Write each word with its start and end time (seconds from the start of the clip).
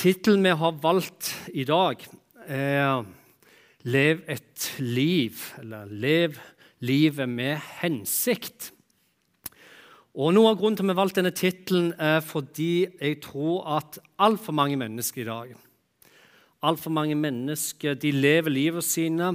Tittelen 0.00 0.46
vi 0.46 0.52
har 0.56 0.78
valgt 0.80 1.34
i 1.52 1.64
dag, 1.68 2.00
er 2.46 3.04
'Lev 3.84 4.22
et 4.28 4.76
liv', 4.78 5.58
eller 5.60 5.84
'Lev 5.84 6.38
livet 6.80 7.28
med 7.28 7.58
hensikt'. 7.82 8.72
Og 10.14 10.32
Noe 10.32 10.48
av 10.48 10.56
grunnen 10.56 10.76
til 10.76 10.84
at 10.84 10.88
vi 10.88 10.94
har 10.94 11.02
valgt 11.02 11.16
denne 11.20 11.34
tittelen, 11.36 11.92
er 11.98 12.20
fordi 12.20 12.86
jeg 12.96 13.20
tror 13.20 13.76
at 13.76 13.98
altfor 14.18 14.56
mange 14.56 14.76
mennesker 14.80 15.20
i 15.20 15.28
dag 15.28 15.52
Altfor 16.60 16.92
mange 16.92 17.16
mennesker 17.16 17.94
de 17.96 18.10
lever 18.12 18.52
livet 18.52 18.84
sine. 18.84 19.32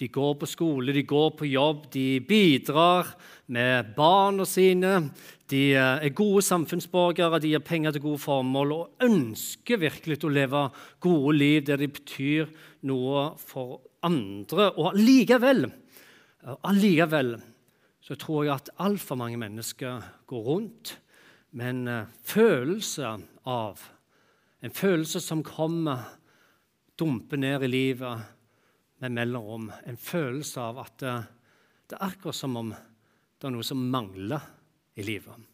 De 0.00 0.08
går 0.10 0.32
på 0.40 0.48
skole, 0.50 0.94
de 0.94 1.04
går 1.06 1.30
på 1.38 1.46
jobb, 1.46 1.84
de 1.94 2.18
bidrar 2.18 3.12
med 3.46 3.92
barna 3.94 4.46
sine. 4.48 5.10
De 5.50 5.76
er 5.78 6.08
gode 6.18 6.42
samfunnsborgere, 6.42 7.38
de 7.38 7.52
gir 7.52 7.62
penger 7.62 7.94
til 7.94 8.02
gode 8.08 8.22
formål 8.24 8.74
og 8.74 9.06
ønsker 9.06 9.78
virkelig 9.84 10.18
å 10.26 10.32
leve 10.34 10.66
gode 11.04 11.36
liv 11.38 11.62
der 11.68 11.78
de 11.78 11.90
betyr 11.94 12.50
noe 12.90 13.28
for 13.38 13.78
andre. 14.02 14.72
Og 14.74 14.96
allikevel, 14.96 15.68
allikevel 16.66 17.36
så 18.04 18.18
tror 18.20 18.44
jeg 18.44 18.54
at 18.56 18.74
altfor 18.82 19.16
mange 19.20 19.38
mennesker 19.40 20.02
går 20.28 20.44
rundt 20.48 20.96
med 21.54 21.70
en 21.70 21.88
eh, 21.88 22.14
følelse 22.26 23.18
av 23.46 23.90
En 24.64 24.72
følelse 24.72 25.20
som 25.20 25.42
kommer, 25.44 25.98
dumper 26.98 27.40
ned 27.40 27.64
i 27.66 27.70
livet 27.70 28.22
med 29.02 29.16
mellomrom. 29.16 29.70
En 29.86 29.98
følelse 30.00 30.60
av 30.62 30.80
at 30.84 30.98
det, 31.02 31.14
det 31.90 31.98
er 31.98 32.06
akkurat 32.08 32.38
som 32.38 32.56
om 32.60 32.70
det 32.74 33.48
er 33.48 33.54
noe 33.54 33.66
som 33.66 33.82
mangler 33.92 34.44
i 34.96 35.04
livet. 35.04 35.50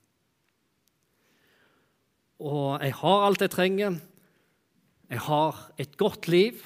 Og 2.41 2.81
jeg 2.81 2.95
har 3.01 3.27
alt 3.27 3.43
jeg 3.45 3.53
trenger. 3.53 3.99
Jeg 5.11 5.25
har 5.27 5.65
et 5.81 5.97
godt 6.01 6.29
liv. 6.31 6.61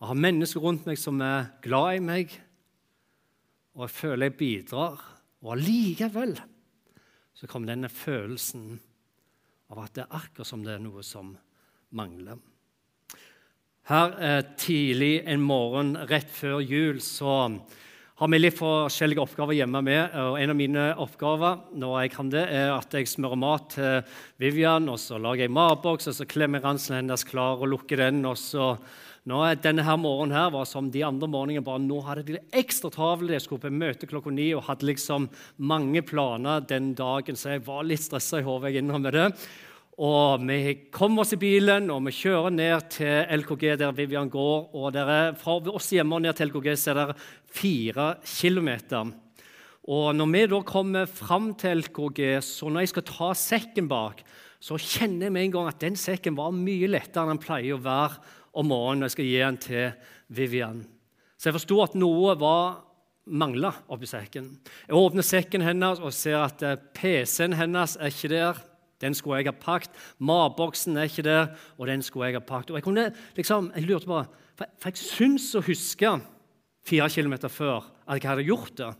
Jeg 0.00 0.08
har 0.10 0.24
mennesker 0.26 0.64
rundt 0.64 0.88
meg 0.88 0.98
som 0.98 1.20
er 1.22 1.52
glad 1.62 1.98
i 1.98 2.02
meg 2.04 2.34
og 3.74 3.88
jeg 3.88 3.94
føler 3.94 4.30
jeg 4.30 4.38
bidrar. 4.38 5.02
Og 5.44 5.54
allikevel 5.56 6.36
så 7.34 7.48
kommer 7.50 7.72
denne 7.72 7.90
følelsen 7.90 8.78
av 9.74 9.82
at 9.84 9.96
det 9.96 10.04
er 10.04 10.18
akkurat 10.20 10.48
som 10.48 10.62
det 10.64 10.76
er 10.76 10.84
noe 10.84 11.02
som 11.06 11.34
mangler. 11.98 12.38
Her 13.84 14.14
eh, 14.16 14.42
tidlig 14.56 15.26
en 15.28 15.42
morgen 15.44 15.90
rett 16.08 16.30
før 16.32 16.62
jul 16.64 17.02
så 17.04 17.34
har 18.16 18.30
vi 18.32 18.38
litt 18.38 18.56
forskjellige 18.56 19.20
oppgaver 19.20 19.58
hjemme 19.58 19.82
med. 19.84 20.14
og 20.16 20.38
En 20.40 20.52
av 20.54 20.56
mine 20.56 20.84
oppgaver 21.04 21.58
når 21.76 21.98
jeg 21.98 22.12
kan 22.14 22.30
det, 22.32 22.44
er 22.48 22.72
at 22.72 22.96
jeg 22.96 23.10
smører 23.10 23.36
mat 23.42 23.66
til 23.74 24.14
Vivian. 24.40 24.88
og 24.88 24.96
Så 25.02 25.18
lager 25.20 25.44
jeg 25.44 25.52
matboks, 25.52 26.08
og 26.08 26.16
så 26.16 26.24
klemmer 26.24 26.62
jeg 26.62 26.64
ranselen 26.64 27.02
hennes 27.02 27.26
klar 27.28 27.60
og 27.60 27.68
lukker 27.74 28.00
den. 28.06 28.24
og 28.24 28.38
så 28.40 28.70
nå, 29.28 29.42
denne 29.60 29.84
her 29.84 30.00
morgenen 30.00 30.36
her 30.38 30.48
var 30.56 30.64
som 30.64 30.88
de 30.88 31.04
andre 31.04 31.28
morgenene. 31.28 31.64
bare 31.64 31.84
Nå 31.84 32.00
hadde 32.08 32.24
de 32.24 32.38
det 32.38 32.56
ekstra 32.56 32.88
travelt. 32.88 33.36
Jeg 33.36 33.44
skulle 33.44 33.66
på 33.66 33.74
møte 33.84 34.08
klokka 34.08 34.32
ni 34.32 34.54
og 34.56 34.64
hadde 34.64 34.88
liksom 34.88 35.28
mange 35.60 36.00
planer 36.00 36.64
den 36.64 36.94
dagen, 36.96 37.36
så 37.36 37.58
jeg 37.58 37.66
var 37.68 37.84
litt 37.84 38.00
stressa 38.00 38.40
i 38.40 38.48
hodet. 38.48 38.72
jeg 38.72 39.12
det. 39.12 39.28
Og 39.94 40.42
Vi 40.42 40.90
kommer 40.90 41.22
oss 41.22 41.34
i 41.36 41.38
bilen 41.38 41.90
og 41.90 42.02
vi 42.08 42.14
kjører 42.16 42.50
ned 42.50 42.88
til 42.90 43.26
LKG, 43.30 43.78
der 43.78 43.92
Vivian 43.94 44.28
går. 44.28 44.74
og 44.74 44.96
er, 44.96 45.34
Fra 45.34 45.60
oss 45.70 45.90
hjemme 45.90 46.16
og 46.16 46.22
ned 46.22 46.34
til 46.34 46.48
LKG 46.48 46.76
så 46.76 46.90
er 46.90 46.94
det 46.94 47.16
fire 47.46 48.16
kilometer. 48.24 49.12
Og 49.86 50.14
når 50.16 50.32
vi 50.32 50.46
da 50.46 50.62
kommer 50.62 51.06
fram 51.06 51.54
til 51.54 51.78
LKG, 51.78 52.42
så 52.42 52.70
når 52.70 52.80
jeg 52.80 52.88
skal 52.88 53.02
ta 53.02 53.34
sekken 53.34 53.88
bak, 53.88 54.24
så 54.58 54.78
kjenner 54.80 55.26
jeg 55.26 55.32
med 55.32 55.44
en 55.44 55.52
gang 55.52 55.68
at 55.68 55.80
den 55.80 55.96
sekken 55.96 56.34
var 56.36 56.50
mye 56.56 56.88
lettere 56.88 57.22
enn 57.22 57.36
den 57.36 57.42
pleier 57.42 57.76
å 57.76 57.84
være 57.84 58.16
om 58.56 58.70
morgenen 58.70 59.04
når 59.04 59.10
jeg 59.10 59.16
skal 59.16 59.28
gi 59.28 59.38
den 59.42 59.58
til 59.60 60.12
Vivian. 60.34 60.84
Så 61.36 61.50
jeg 61.50 61.58
forsto 61.58 61.82
at 61.84 61.96
noe 62.00 62.32
var 62.40 62.80
mangla 63.28 63.74
oppi 63.92 64.08
sekken. 64.08 64.48
Jeg 64.88 64.96
åpner 64.96 65.26
sekken 65.26 65.64
hennes 65.64 66.00
og 66.00 66.14
ser 66.16 66.40
at 66.40 66.64
eh, 66.64 66.80
PC-en 66.96 67.56
hennes 67.58 67.98
er 68.00 68.12
ikke 68.12 68.32
der. 68.32 68.62
Den 69.02 69.16
skulle 69.16 69.40
jeg 69.40 69.50
ha 69.50 69.56
pakket. 69.58 69.94
Matboksen 70.18 70.98
er 70.98 71.10
ikke 71.10 71.26
der, 71.26 71.48
og 71.78 71.88
den 71.90 72.02
skulle 72.02 72.30
jeg 72.30 72.38
ha 72.38 72.44
pakket. 72.44 72.74
Og 72.74 72.80
jeg, 72.80 72.86
kunne, 72.86 73.08
liksom, 73.36 73.72
jeg 73.74 73.88
lurte 73.88 74.10
bare, 74.10 74.28
for, 74.54 74.70
for 74.78 74.92
jeg 74.92 75.02
syns 75.02 75.50
å 75.58 75.64
huske 75.64 76.12
fire 76.84 77.08
kilometer 77.10 77.52
før 77.52 77.88
at 78.04 78.20
jeg 78.20 78.30
hadde 78.30 78.46
gjort 78.46 78.76
det. 78.78 78.92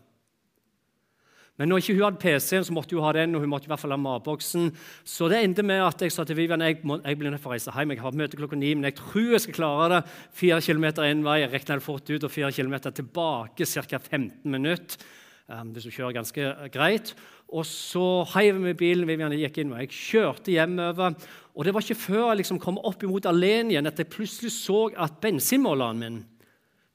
Men 1.55 1.71
når 1.71 1.85
ikke 1.85 1.95
hun 1.95 2.03
hadde 2.03 2.19
PC-en, 2.19 2.65
så 2.67 2.75
måtte 2.75 2.97
hun 2.97 3.05
ha 3.07 3.13
den, 3.15 3.37
og 3.37 3.45
hun 3.45 3.51
måtte 3.53 3.69
i 3.69 3.71
hvert 3.71 3.79
fall 3.79 3.95
ha 3.95 3.99
matboksen. 4.01 4.73
Så 5.07 5.29
det 5.31 5.39
endte 5.39 5.63
med 5.63 5.85
at 5.85 6.01
jeg 6.03 6.11
sa 6.11 6.25
til 6.27 6.35
Vivian 6.41 6.65
jeg, 6.67 6.81
må, 6.83 6.97
jeg 7.05 7.19
blir 7.21 7.31
nødt 7.31 7.45
til 7.45 7.53
å 7.53 7.53
reise 7.53 7.75
hjem. 7.77 7.93
Jeg 7.95 8.03
har 8.03 8.17
møte 8.19 8.41
klokka 8.41 8.59
ni, 8.59 8.73
men 8.75 8.89
jeg 8.89 8.97
tror 8.99 9.37
jeg 9.37 9.45
skal 9.45 9.57
klare 9.61 9.91
det. 9.93 10.01
Fire 10.35 10.59
kilometer 10.67 11.07
én 11.07 11.23
vei, 11.23 11.37
jeg 11.45 11.53
regner 11.53 11.79
det 11.79 11.87
fort 11.87 12.11
ut, 12.11 12.27
og 12.27 12.33
fire 12.35 12.51
kilometer 12.57 12.97
tilbake, 12.99 13.69
ca. 13.71 14.01
15 14.03 14.51
minutter. 14.51 15.07
Hvis 15.45 15.85
du 15.85 15.93
kjører 15.93 16.17
ganske 16.17 16.53
greit. 16.73 17.15
Og 17.53 17.67
så 17.69 18.25
heiv 18.33 18.63
vi 18.65 18.73
bilen, 18.79 19.07
Vivian 19.09 19.35
gikk 19.37 19.61
inn, 19.61 19.75
og 19.75 19.83
jeg 19.83 19.93
kjørte 19.93 20.55
hjemover. 20.55 21.19
Og 21.55 21.67
det 21.67 21.75
var 21.75 21.85
ikke 21.85 22.01
før 22.01 22.31
jeg 22.31 22.41
liksom 22.41 22.61
kom 22.63 22.81
opp 22.81 23.05
imot 23.05 23.29
alene 23.29 23.75
igjen, 23.75 23.87
at 23.91 24.01
jeg 24.01 24.11
plutselig 24.11 24.55
så 24.57 24.87
at 24.97 25.21
bensinmåleren 25.23 26.01
min 26.01 26.23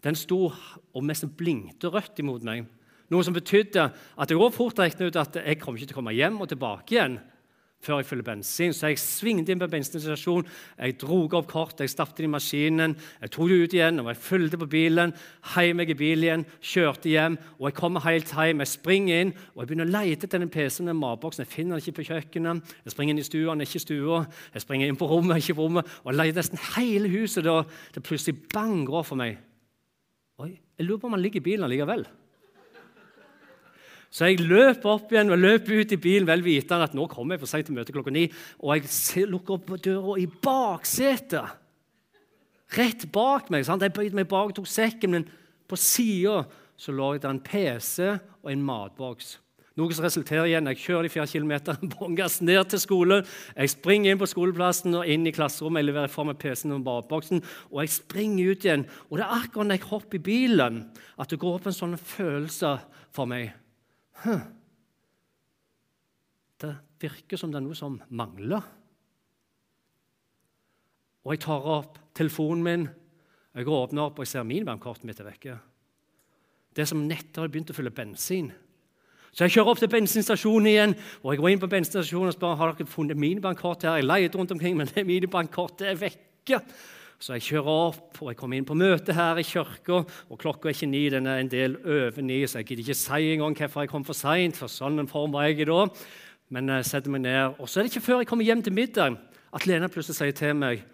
den 0.03 0.15
sto 0.15 0.45
og 0.47 1.03
nesten 1.03 1.31
blinkte 1.35 1.91
rødt 1.91 2.21
imot 2.23 2.45
meg. 2.47 2.63
Noe 3.11 3.25
som 3.25 3.35
betydde 3.35 3.89
at 3.89 4.31
jeg 4.31 4.37
også 4.39 4.55
fort 4.55 4.79
regnet 4.79 5.09
ut 5.09 5.17
at 5.19 5.39
jeg 5.41 5.59
kommer 5.59 5.79
ikke 5.79 5.89
til 5.91 5.97
å 5.97 5.99
komme 5.99 6.15
hjem 6.15 6.37
og 6.39 6.49
tilbake 6.51 6.95
igjen 6.95 7.17
før 7.79 8.01
jeg 8.01 8.09
fyller 8.09 8.27
bensin. 8.27 8.73
Så 8.75 8.89
jeg 8.91 8.99
svingte 8.99 9.53
inn 9.53 9.61
på 9.61 9.69
bensinstasjonen, 9.71 10.47
jeg 10.77 10.97
dro 10.99 11.21
opp 11.27 11.47
kortet, 11.49 11.85
jeg 11.85 11.93
stappet 11.93 12.19
det 12.19 12.27
i 12.27 12.31
maskinen, 12.31 12.95
jeg 13.21 13.31
tok 13.31 13.51
det 13.51 13.59
ut 13.63 13.75
igjen, 13.77 14.01
og 14.03 14.09
jeg 14.11 14.21
fulgte 14.23 14.59
på 14.59 14.69
bilen, 14.71 15.13
heiv 15.55 15.77
meg 15.79 15.93
i 15.93 15.97
bilen 15.99 16.25
igjen, 16.27 16.45
kjørte 16.59 17.11
hjem. 17.11 17.37
Og 17.59 17.69
jeg 17.69 17.77
kommer 17.79 18.03
helt 18.03 18.33
hjem, 18.35 18.63
jeg 18.63 18.73
springer 18.73 19.23
inn 19.23 19.33
og 19.55 19.63
jeg 19.63 19.69
begynner 19.69 19.89
å 19.89 19.93
lete 19.95 20.27
etter 20.27 20.43
den 20.43 20.51
PC-en 20.53 20.89
med 20.91 20.99
matboksen. 20.99 21.45
Jeg 21.45 21.53
finner 21.53 21.77
den 21.77 21.83
ikke 21.83 21.99
på 21.99 22.07
kjøkkenet. 22.09 22.75
Jeg 22.85 22.93
springer 22.93 23.15
inn 23.15 23.23
i 23.23 23.27
stua, 23.27 23.51
den 23.51 23.63
er 23.63 23.69
ikke 23.69 23.81
i 23.81 23.85
stua. 23.85 24.21
Jeg 24.53 24.65
springer 24.65 24.91
inn 24.91 24.99
på 24.99 25.09
rommet, 25.09 25.41
ikke 25.41 25.57
på 25.57 25.67
rommet. 25.67 25.97
Og 26.03 26.11
jeg 26.11 26.19
leter 26.19 26.41
nesten 26.41 26.63
hele 26.75 27.11
huset 27.11 27.47
da 27.47 27.61
det 27.95 28.05
plutselig 28.05 28.37
banger 28.53 29.05
for 29.07 29.19
meg. 29.19 29.39
Oi, 30.39 30.53
jeg 30.79 30.87
lurer 30.87 31.01
på 31.01 31.09
om 31.09 31.17
han 31.17 31.23
ligger 31.23 31.43
i 31.43 31.47
bilen 31.49 31.67
allikevel. 31.67 32.05
Så 34.09 34.25
jeg 34.25 34.41
løper 34.41 34.89
opp 34.89 35.11
igjen 35.13 35.29
og 35.29 35.41
løper 35.41 35.83
ut 35.83 35.91
i 35.93 35.99
bilen 36.01 36.27
vel 36.29 36.41
vitende 36.45 36.87
at 36.87 36.95
nå 36.97 37.05
kommer 37.11 37.35
jeg 37.35 37.43
for 37.43 37.51
seint 37.51 37.67
til 37.69 37.77
møtet 37.77 37.93
klokka 37.93 38.13
ni. 38.13 38.25
Og 38.65 38.79
jeg 38.79 39.27
lukker 39.29 39.59
opp 39.59 39.75
døra 39.85 40.15
i 40.17 40.25
baksetet. 40.25 41.59
Rett 42.77 43.05
bak 43.13 43.51
meg. 43.53 43.65
Sant? 43.65 43.85
Jeg 43.85 43.93
bøyde 43.93 44.17
meg 44.17 44.29
bak 44.29 44.49
og 44.49 44.57
tok 44.57 44.69
sekken, 44.69 45.13
men 45.13 45.29
på 45.69 45.77
sida 45.77 46.41
lå 46.89 47.11
det 47.19 47.29
en 47.29 47.41
PC 47.43 48.07
og 48.09 48.49
en 48.49 48.65
matboks. 48.65 49.37
Noe 49.79 49.95
som 49.95 50.03
resulterer 50.03 50.49
igjen. 50.49 50.67
Jeg 50.73 50.81
kjører 50.81 51.05
de 51.05 51.11
fire 51.13 51.29
kilometerne 51.29 51.89
bongas 51.93 52.39
ned 52.43 52.71
til 52.71 52.81
skolen. 52.81 53.29
Jeg 53.55 53.73
springer 53.75 54.11
inn 54.11 54.19
på 54.19 54.27
skoleplassen 54.27 54.97
og 54.99 55.07
inn 55.07 55.27
i 55.29 55.33
klasserommet. 55.35 55.83
Jeg 55.83 55.91
leverer 55.91 56.11
fra 56.11 56.25
meg 56.27 56.39
PC-en 56.41 56.75
og 56.75 56.83
matboksen, 56.87 57.43
og 57.71 57.81
jeg 57.83 57.93
springer 57.93 58.51
ut 58.51 58.67
igjen. 58.67 58.85
Og 59.07 59.19
det 59.19 59.27
er 59.27 59.37
akkurat 59.37 59.69
når 59.69 59.79
jeg 59.79 59.89
hopper 59.93 60.19
i 60.19 60.25
bilen, 60.25 60.83
at 61.21 61.31
det 61.31 61.39
går 61.39 61.59
opp 61.59 61.69
en 61.69 61.79
sånn 61.79 61.97
følelse 61.99 62.75
for 63.15 63.29
meg. 63.29 63.53
Det 66.59 66.73
virker 66.99 67.39
som 67.39 67.51
det 67.51 67.59
er 67.59 67.65
noe 67.65 67.77
som 67.77 67.99
mangler. 68.09 68.63
Og 71.23 71.35
jeg 71.35 71.43
tar 71.43 71.67
opp 71.75 71.99
telefonen 72.17 72.63
min, 72.65 72.87
jeg 73.55 73.67
åpner 73.67 74.05
opp 74.05 74.19
og 74.19 74.25
jeg 74.25 74.33
ser 74.33 74.47
minibankkortet 74.47 75.07
mitt 75.07 75.19
er 75.21 75.29
vekke. 75.29 75.57
Det 76.75 76.85
som 76.87 77.01
nettopp 77.07 77.43
har 77.43 77.51
begynt 77.51 77.71
å 77.73 77.77
fylle 77.77 77.93
bensin. 77.93 78.51
Så 79.29 79.45
jeg 79.45 79.57
kjører 79.57 79.73
opp 79.73 79.81
til 79.81 79.91
bensinstasjonen 79.93 80.69
igjen 80.71 80.95
og 81.21 81.33
jeg 81.33 81.41
går 81.41 81.51
inn 81.53 81.61
på 81.61 81.69
bensinstasjonen 81.71 82.31
og 82.31 82.37
spør 82.37 82.55
har 82.59 82.73
dere 82.77 82.89
funnet 82.89 83.19
minibankkort 83.19 83.85
her. 83.85 83.99
Jeg 83.99 84.07
leter 84.09 84.39
rundt 84.41 84.53
omkring, 84.55 84.77
men 84.79 84.89
det 84.89 85.05
minibankkortet 85.05 85.91
er 85.91 85.99
vekke. 85.99 86.61
Så 87.19 87.35
jeg 87.35 87.43
kjører 87.49 87.67
opp, 87.67 88.21
og 88.21 88.29
jeg 88.31 88.37
kommer 88.39 88.55
inn 88.55 88.67
på 88.67 88.77
møte 88.79 89.11
her 89.15 89.39
i 89.41 89.43
kirka. 89.43 89.97
Og 90.31 90.39
klokka 90.39 90.69
er 90.69 90.75
ikke 90.77 90.87
ni, 90.87 91.01
den 91.11 91.27
er 91.27 91.41
en 91.41 91.51
del 91.51 91.75
over 91.83 92.23
ni, 92.23 92.37
så 92.47 92.61
jeg 92.61 92.69
gidder 92.69 92.85
ikke 92.85 92.95
si 93.01 93.33
engang 93.33 93.57
hvorfor 93.59 93.83
jeg 93.83 93.91
kom 93.91 94.05
for 94.07 94.15
seint. 94.15 94.55
For 94.55 94.71
sånn 94.71 95.03
en 95.03 95.11
form 95.11 95.35
var 95.35 95.49
jeg 95.49 95.67
da. 95.67 95.81
Men 96.55 96.71
jeg 96.71 96.87
setter 96.87 97.11
meg 97.11 97.25
ned. 97.25 97.59
Og 97.59 97.67
så 97.67 97.81
er 97.81 97.85
det 97.85 97.91
ikke 97.91 98.05
før 98.07 98.23
jeg 98.23 98.31
kommer 98.31 98.47
hjem 98.47 98.63
til 98.63 98.77
middag, 98.77 99.19
at 99.51 99.67
Lena 99.67 99.89
plutselig 99.91 100.15
sier 100.19 100.35
til 100.37 100.55
meg 100.55 100.85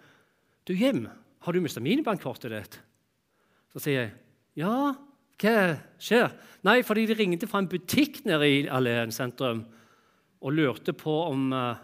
Du, 0.66 0.72
Jim, 0.74 1.04
har 1.46 1.54
du 1.54 1.62
mista 1.62 1.78
minibankkortet 1.78 2.50
ditt? 2.50 2.78
Så 3.70 3.84
sier 3.84 4.00
jeg 4.00 4.14
ja, 4.56 4.96
hva 5.36 5.56
skjer? 6.00 6.32
Nei, 6.66 6.80
fordi 6.82 7.04
de 7.06 7.14
ringte 7.14 7.46
fra 7.46 7.60
en 7.62 7.68
butikk 7.70 8.22
nede 8.26 8.48
i 8.48 8.62
Alleen 8.72 9.12
sentrum 9.14 9.66
og 10.40 10.54
lurte 10.56 10.94
på 10.96 11.12
om 11.28 11.52
uh, 11.52 11.76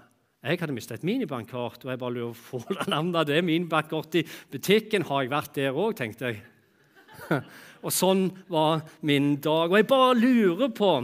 jeg 0.43 0.59
hadde 0.59 0.75
mista 0.75 0.97
et 0.97 1.05
minibankkort, 1.07 1.85
og 1.85 1.91
jeg 1.93 2.01
bare 2.01 2.15
lurer 2.17 2.39
på 2.49 2.59
hvordan 2.65 2.91
navnet 2.91 3.29
det 3.31 3.43
minibankkortet 3.47 4.23
i 4.23 4.29
butikken. 4.51 5.07
Har 5.07 5.23
jeg 5.23 5.31
vært 5.31 5.55
der 5.59 5.77
òg, 5.79 5.95
tenkte 5.99 6.33
jeg. 6.33 6.43
og 7.85 7.95
sånn 7.95 8.27
var 8.51 8.83
min 9.07 9.37
dag. 9.43 9.71
Og 9.71 9.79
jeg 9.79 9.87
bare 9.91 10.19
lurer 10.19 10.73
på 10.75 10.95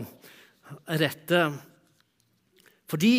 dette 0.99 1.43
Fordi 2.89 3.19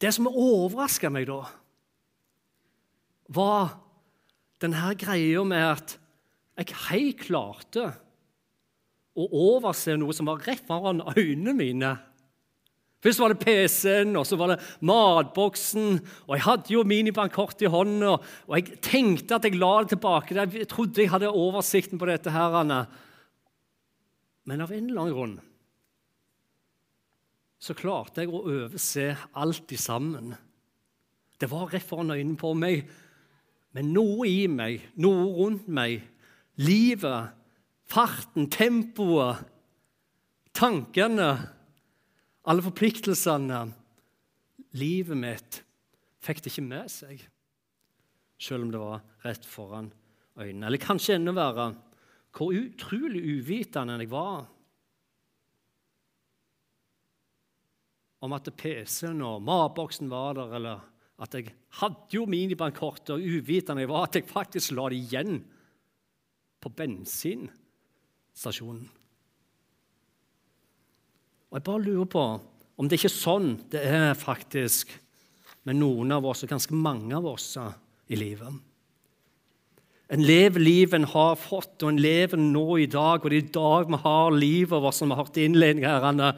det 0.00 0.10
som 0.12 0.28
overraska 0.28 1.10
meg 1.12 1.26
da, 1.28 1.40
var 3.32 3.76
denne 4.60 4.92
greia 4.98 5.42
med 5.46 5.64
at 5.64 5.94
jeg 6.60 6.76
helt 6.90 7.22
klarte 7.22 7.86
å 9.16 9.26
overse 9.56 9.94
noe 9.98 10.14
som 10.16 10.28
var 10.28 10.42
rett 10.46 10.64
foran 10.68 11.02
øynene 11.14 11.54
mine. 11.56 11.92
Først 13.02 13.18
var 13.18 13.32
det 13.32 13.42
PC-en, 13.42 14.14
og 14.16 14.26
så 14.28 14.36
var 14.38 14.52
det 14.52 14.62
matboksen. 14.86 15.96
Og 16.28 16.36
jeg 16.36 16.44
hadde 16.46 16.74
jo 16.74 16.84
minibankkort 16.86 17.64
i 17.64 17.70
hånda, 17.70 18.12
og 18.46 18.58
jeg 18.58 18.78
tenkte 18.84 19.36
at 19.36 19.48
jeg 19.48 19.58
la 19.58 19.72
det 19.82 19.96
tilbake. 19.96 20.36
Jeg 20.38 20.68
trodde 20.70 21.02
jeg 21.02 21.10
hadde 21.10 21.30
oversikten 21.30 21.98
på 21.98 22.06
dette. 22.06 22.30
her, 22.30 22.54
Anne. 22.62 22.84
Men 24.46 24.62
av 24.62 24.70
en 24.72 24.88
eller 24.88 25.00
annen 25.00 25.16
grunn 25.16 25.40
så 27.62 27.76
klarte 27.78 28.24
jeg 28.24 28.32
å 28.34 28.42
overse 28.42 29.04
alt 29.38 29.70
i 29.70 29.78
sammen. 29.78 30.32
Det 31.38 31.46
var 31.50 31.70
rett 31.70 31.86
foran 31.86 32.10
øynene 32.10 32.38
på 32.38 32.50
meg. 32.58 32.88
Men 33.72 33.92
noe 33.94 34.26
i 34.26 34.48
meg, 34.50 34.82
noe 34.98 35.28
rundt 35.36 35.68
meg, 35.70 36.02
livet, 36.58 37.30
farten, 37.86 38.48
tempoet, 38.50 39.46
tankene 40.58 41.30
alle 42.48 42.64
forpliktelsene. 42.64 43.60
Livet 44.78 45.18
mitt 45.18 45.62
fikk 46.22 46.42
det 46.42 46.52
ikke 46.52 46.64
med 46.64 46.90
seg, 46.90 47.28
selv 48.40 48.64
om 48.66 48.70
det 48.72 48.80
var 48.80 49.02
rett 49.26 49.44
foran 49.46 49.92
øynene. 50.38 50.66
Eller 50.68 50.80
kanskje 50.82 51.14
enda 51.18 51.32
verre 51.36 51.72
hvor 52.32 52.54
utrolig 52.56 53.20
uvitende 53.20 53.98
jeg 54.00 54.10
var 54.12 54.46
om 58.22 58.32
at 58.36 58.56
PC-en 58.56 59.22
og 59.26 59.42
matboksen 59.44 60.10
var 60.10 60.34
der, 60.38 60.50
eller 60.56 60.78
at 61.22 61.34
jeg 61.36 61.44
hadde 61.82 62.14
jo 62.14 62.22
minibankkortet, 62.30 63.10
og 63.16 63.20
uvitende 63.20 63.82
jeg 63.82 63.90
var 63.90 64.02
at 64.06 64.16
jeg 64.16 64.30
faktisk 64.30 64.68
la 64.78 64.84
det 64.92 65.00
igjen 65.02 65.34
på 66.62 66.68
bensinstasjonen. 66.78 68.86
Og 71.52 71.58
Jeg 71.58 71.64
bare 71.68 71.84
lurer 71.84 72.08
på 72.08 72.24
om 72.80 72.88
det 72.88 72.96
ikke 72.96 73.10
er 73.10 73.12
sånn 73.12 73.48
det 73.70 73.80
er 73.84 74.14
faktisk 74.16 74.94
med 75.68 75.76
noen 75.76 76.14
av 76.16 76.24
oss, 76.26 76.40
og 76.42 76.50
ganske 76.50 76.74
mange 76.74 77.12
av 77.14 77.26
oss, 77.28 77.52
i 78.08 78.16
livet. 78.18 78.56
En 80.12 80.24
lever 80.24 80.60
livet 80.60 80.96
en 80.96 81.06
har 81.12 81.36
fått, 81.38 81.76
og 81.84 81.92
en 81.92 82.00
lever 82.02 82.40
nå 82.40 82.64
i 82.82 82.88
dag. 82.90 83.22
Og 83.22 83.30
det 83.30 83.38
er 83.38 83.44
i 83.44 83.52
dag 83.54 83.92
vi 83.92 84.00
har 84.02 84.34
livet 84.34 84.82
vårt, 84.82 84.96
som 84.96 85.12
vi 85.12 85.14
har 85.14 85.22
hørt 85.22 85.38
i 85.38 85.44
innledningen. 85.46 86.32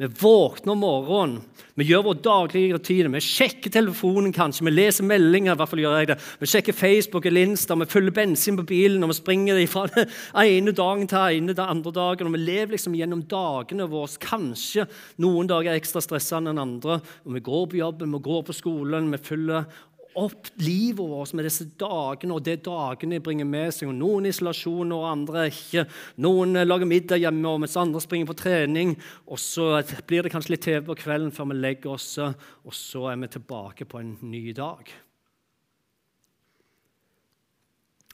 Vi 0.00 0.06
våkner 0.06 0.72
om 0.72 0.78
morgenen, 0.80 1.42
vi 1.76 1.84
gjør 1.84 2.06
vår 2.06 2.20
daglige 2.24 2.72
rutine. 2.72 3.10
Vi 3.12 3.20
sjekker 3.20 3.72
telefonen 3.74 4.32
kanskje, 4.32 4.64
vi 4.64 4.72
leser 4.72 5.04
meldinger. 5.04 5.52
i 5.52 5.60
hvert 5.60 5.68
fall 5.68 5.82
gjør 5.82 5.96
jeg 5.98 6.08
det. 6.08 6.16
Vi 6.40 6.48
sjekker 6.48 6.76
Facebook 6.76 7.26
eller 7.28 7.44
Insta, 7.44 7.76
vi 7.76 7.84
fyller 7.84 8.14
bensin 8.16 8.56
på 8.56 8.64
bilen 8.64 9.04
og 9.04 9.12
vi 9.12 9.18
springer 9.18 9.60
fra 9.68 9.84
den 9.92 10.08
ene 10.40 10.72
dagen 10.72 11.04
til 11.04 11.18
den 11.18 11.36
ene 11.36 11.56
den 11.56 11.68
andre 11.76 11.92
dagen. 11.92 12.26
og 12.26 12.32
Vi 12.32 12.40
lever 12.40 12.72
liksom 12.72 12.96
gjennom 12.96 13.26
dagene 13.28 13.90
våre. 13.92 14.08
Kanskje 14.24 14.86
noen 15.20 15.46
dager 15.52 15.74
er 15.74 15.82
ekstra 15.82 16.00
stressende 16.00 16.54
enn 16.54 16.64
andre. 16.64 17.02
og 17.24 17.36
Vi 17.36 17.44
går 17.44 17.66
på 17.68 17.80
jobben, 17.84 18.16
vi 18.16 18.24
går 18.24 18.42
på 18.48 18.56
skolen, 18.56 19.12
vi 19.12 19.20
fyller 19.20 19.68
opp 20.18 20.48
livet 20.56 20.98
vårt 20.98 21.32
med 21.36 21.46
disse 21.46 21.66
dagene 21.78 22.34
og 22.34 22.44
det 22.46 22.60
dagene 22.66 23.20
bringer 23.22 23.46
med 23.48 23.74
seg. 23.74 23.90
og 23.90 23.98
Noen 23.98 24.28
isolasjon 24.30 24.94
og 24.96 25.06
andre 25.08 25.46
ikke. 25.50 25.84
Noen 26.24 26.58
lager 26.64 26.88
middag 26.88 27.22
hjemme, 27.22 27.52
mens 27.62 27.76
andre 27.78 28.02
springer 28.02 28.30
på 28.30 28.38
trening. 28.40 28.96
og 29.26 29.38
Så 29.38 29.68
blir 30.08 30.26
det 30.26 30.32
kanskje 30.34 30.56
litt 30.56 30.66
TV 30.66 30.82
på 30.88 30.98
kvelden 31.02 31.32
før 31.34 31.52
vi 31.52 31.60
legger 31.60 31.94
oss, 31.94 32.08
og 32.18 32.74
så 32.74 33.06
er 33.12 33.20
vi 33.22 33.30
tilbake 33.36 33.86
på 33.86 34.00
en 34.00 34.16
ny 34.22 34.50
dag. 34.56 34.90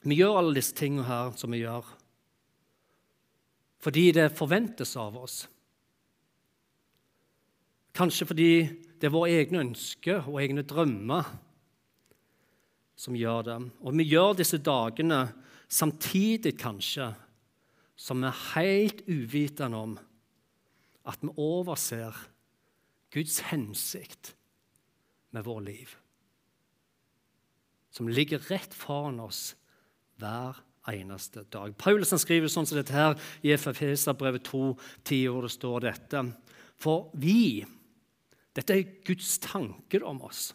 Vi 0.07 0.15
gjør 0.19 0.37
alle 0.39 0.55
disse 0.59 0.75
tingene 0.77 1.07
her 1.07 1.33
som 1.35 1.51
vi 1.51 1.63
gjør, 1.65 1.87
fordi 3.83 4.11
det 4.15 4.31
forventes 4.37 4.93
av 4.99 5.17
oss. 5.19 5.41
Kanskje 7.97 8.27
fordi 8.29 8.51
det 9.01 9.09
er 9.09 9.13
våre 9.13 9.33
egne 9.41 9.63
ønsker 9.65 10.27
og 10.29 10.39
egne 10.41 10.63
drømmer 10.67 11.27
som 12.97 13.15
gjør 13.15 13.45
det. 13.45 13.57
Og 13.85 13.95
vi 13.97 14.07
gjør 14.09 14.35
disse 14.39 14.59
dagene 14.59 15.27
samtidig, 15.69 16.55
kanskje, 16.59 17.11
som 17.97 18.21
vi 18.21 18.29
er 18.29 18.43
helt 18.55 19.03
uvitende 19.07 19.77
om 19.77 19.95
at 21.07 21.21
vi 21.23 21.31
overser 21.39 22.15
Guds 23.13 23.39
hensikt 23.51 24.33
med 25.31 25.45
vår 25.47 25.61
liv. 25.69 25.95
Som 27.93 28.09
ligger 28.11 28.43
rett 28.51 28.73
foran 28.75 29.21
oss 29.23 29.55
hver 30.21 30.59
eneste 30.91 31.43
dag. 31.51 31.73
Paulusen 31.79 32.19
skriver 32.21 32.51
sånn 32.51 32.67
som 32.67 32.77
dette 32.79 32.95
her 32.95 33.17
i 33.45 33.53
FFS-brevet 33.55 34.45
2, 34.47 34.61
10, 35.07 35.23
hvor 35.31 35.47
det 35.47 35.53
står 35.55 35.83
dette. 35.89 36.23
For 36.81 37.09
vi 37.17 37.65
Dette 38.57 38.73
er 38.73 38.87
Guds 39.05 39.35
tanker 39.37 40.01
om 40.01 40.17
oss. 40.25 40.47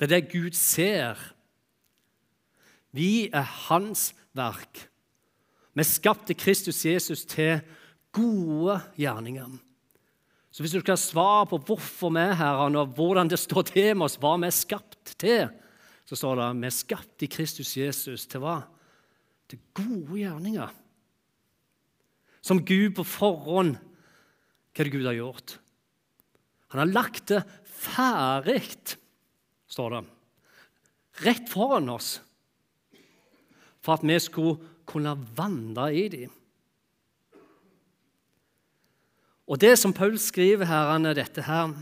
Det 0.00 0.06
er 0.06 0.14
det 0.14 0.30
Gud 0.32 0.54
ser 0.56 1.18
vi 2.96 3.30
er 3.32 3.46
hans 3.68 4.10
verk. 4.36 4.86
Vi 5.76 5.86
skapte 5.86 6.34
Kristus 6.34 6.82
Jesus 6.84 7.24
til 7.28 7.60
gode 8.14 8.80
gjerninger. 8.98 9.50
Så 10.50 10.64
hvis 10.64 10.74
du 10.74 10.80
skal 10.82 10.98
svare 10.98 11.46
på 11.46 11.60
hvorfor 11.62 12.10
vi 12.10 12.24
er 12.24 12.34
her, 12.34 12.58
og 12.66 12.94
hvordan 12.96 13.30
det 13.30 13.38
står 13.38 13.68
til 13.70 13.94
med 13.94 14.08
oss, 14.08 14.18
hva 14.18 14.34
vi 14.40 14.48
er 14.48 14.56
skapt 14.56 15.14
til, 15.20 15.46
så 16.04 16.18
står 16.18 16.40
det 16.40 16.48
vi 16.58 16.66
er 16.66 16.74
skapt 16.74 17.22
i 17.22 17.30
Kristus 17.30 17.76
Jesus 17.78 18.26
til 18.26 18.42
hva? 18.42 18.58
Til 19.50 19.62
gode 19.74 20.18
gjerninger. 20.18 20.72
Som 22.42 22.64
Gud 22.64 22.96
på 22.96 23.04
forhånd 23.06 23.76
Hva 24.70 24.84
er 24.84 24.86
det 24.86 24.94
Gud 24.94 25.06
har 25.08 25.16
gjort? 25.18 25.52
Han 26.70 26.78
har 26.80 26.92
lagt 26.94 27.24
det 27.28 27.40
ferdig, 27.66 28.62
står 29.66 29.96
det, 29.96 30.02
rett 31.26 31.50
foran 31.50 31.90
oss 31.90 32.12
for 33.80 33.96
at 33.96 34.04
vi 34.06 34.18
skulle 34.20 34.58
kunne 34.88 35.14
vandre 35.36 35.88
i 35.96 36.08
dem. 36.12 36.32
Og 39.50 39.58
det 39.58 39.74
som 39.78 39.94
Paul 39.96 40.18
skriver 40.18 40.68
her, 40.70 40.94
er 40.94 41.14
dette 41.14 41.42
her 41.42 41.74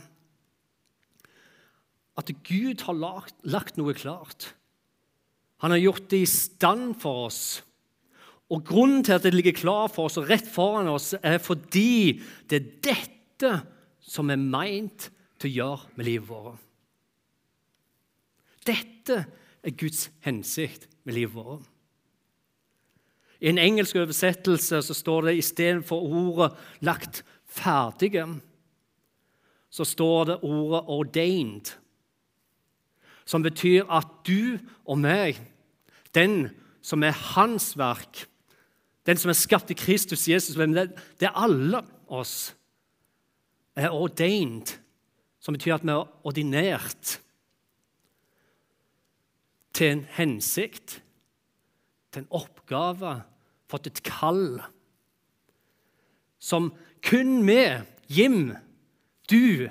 At 2.19 2.31
Gud 2.43 2.83
har 2.83 2.97
lagt, 2.99 3.35
lagt 3.45 3.77
noe 3.79 3.95
klart. 3.95 4.55
Han 5.63 5.71
har 5.71 5.79
gjort 5.79 6.09
det 6.11 6.23
i 6.25 6.27
stand 6.27 6.97
for 6.99 7.29
oss. 7.29 7.63
Og 8.51 8.65
Grunnen 8.67 9.05
til 9.05 9.15
at 9.15 9.23
det 9.23 9.35
ligger 9.35 9.55
klart 9.55 9.95
for 9.95 10.09
oss 10.09 10.19
og 10.19 10.27
rett 10.31 10.49
foran 10.49 10.89
oss, 10.91 11.13
er 11.23 11.39
fordi 11.39 12.19
det 12.51 12.59
er 12.59 12.71
dette 12.89 13.53
som 14.01 14.33
er 14.33 14.41
meint 14.41 15.11
til 15.39 15.51
å 15.51 15.55
gjøre 15.55 15.95
med 15.95 16.09
livet 16.09 16.31
vårt. 16.31 16.65
Dette 18.67 19.23
er 19.63 19.77
Guds 19.79 20.09
hensikt 20.25 20.89
med 21.05 21.15
livet 21.21 21.37
vårt. 21.37 21.78
I 23.41 23.49
en 23.53 23.59
engelsk 23.59 23.97
oversettelse 23.97 24.81
så 24.83 24.95
står 24.95 25.29
det 25.29 25.39
istedenfor 25.39 26.01
ordet 26.03 26.57
'lagt 26.81 27.25
ferdige', 27.47 28.41
så 29.71 29.85
står 29.85 30.25
det 30.25 30.39
ordet 30.43 30.83
'ordained', 30.89 31.79
som 33.25 33.43
betyr 33.43 33.85
at 33.91 34.07
du 34.27 34.59
og 34.87 34.99
meg, 34.99 35.41
den 36.15 36.51
som 36.83 37.03
er 37.03 37.11
hans 37.11 37.79
verk, 37.79 38.27
den 39.07 39.17
som 39.17 39.29
er 39.29 39.33
skapt 39.33 39.71
i 39.71 39.75
Kristus 39.75 40.29
Jesus, 40.29 40.57
det 40.57 41.27
er 41.27 41.37
alle 41.37 41.83
oss, 42.09 42.57
er 43.77 43.91
ordained, 43.91 44.79
som 45.41 45.55
betyr 45.55 45.75
at 45.75 45.85
vi 45.85 45.91
er 45.91 46.27
ordinert 46.27 47.21
til 49.73 49.87
en 49.87 50.07
hensikt 50.11 51.03
til 52.13 52.25
en 52.25 52.33
oppgave, 52.41 53.19
fått 53.69 53.91
et 53.91 54.03
kall, 54.07 54.61
som 56.39 56.71
kun 57.05 57.43
vi, 57.47 57.61
Jim, 58.09 58.55
du, 59.29 59.69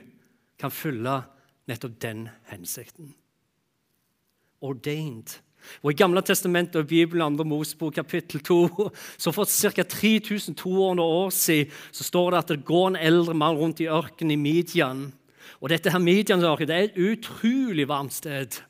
kan 0.58 0.74
fylle 0.74 1.22
nettopp 1.70 1.98
den 2.02 2.28
hensikten. 2.52 3.14
Ordained. 4.62 5.38
Og 5.84 5.92
I 5.92 5.98
Gamle 6.00 6.22
testamentet 6.26 6.80
og 6.80 6.90
Bibelen, 6.90 7.26
andre 7.26 7.46
Mosebok, 7.46 7.96
kapittel 7.98 8.42
2, 8.46 8.90
så 9.18 9.34
for 9.36 9.50
ca. 9.50 9.84
3200 9.84 11.04
år 11.04 11.30
siden 11.34 11.74
så 11.92 12.04
står 12.08 12.32
det 12.32 12.40
at 12.40 12.54
det 12.54 12.66
går 12.66 12.88
en 12.92 13.00
eldre 13.10 13.36
mann 13.38 13.58
rundt 13.58 13.82
i 13.84 13.90
ørkenen 13.92 14.38
i 14.38 14.42
Midian. 14.42 15.08
Og 15.62 15.72
dette 15.74 15.92
her 15.92 16.00
Midian 16.00 16.42
det 16.42 16.70
er 16.70 16.90
et 16.90 16.98
utrolig 16.98 17.88
varmt 17.88 18.14
sted. 18.14 18.62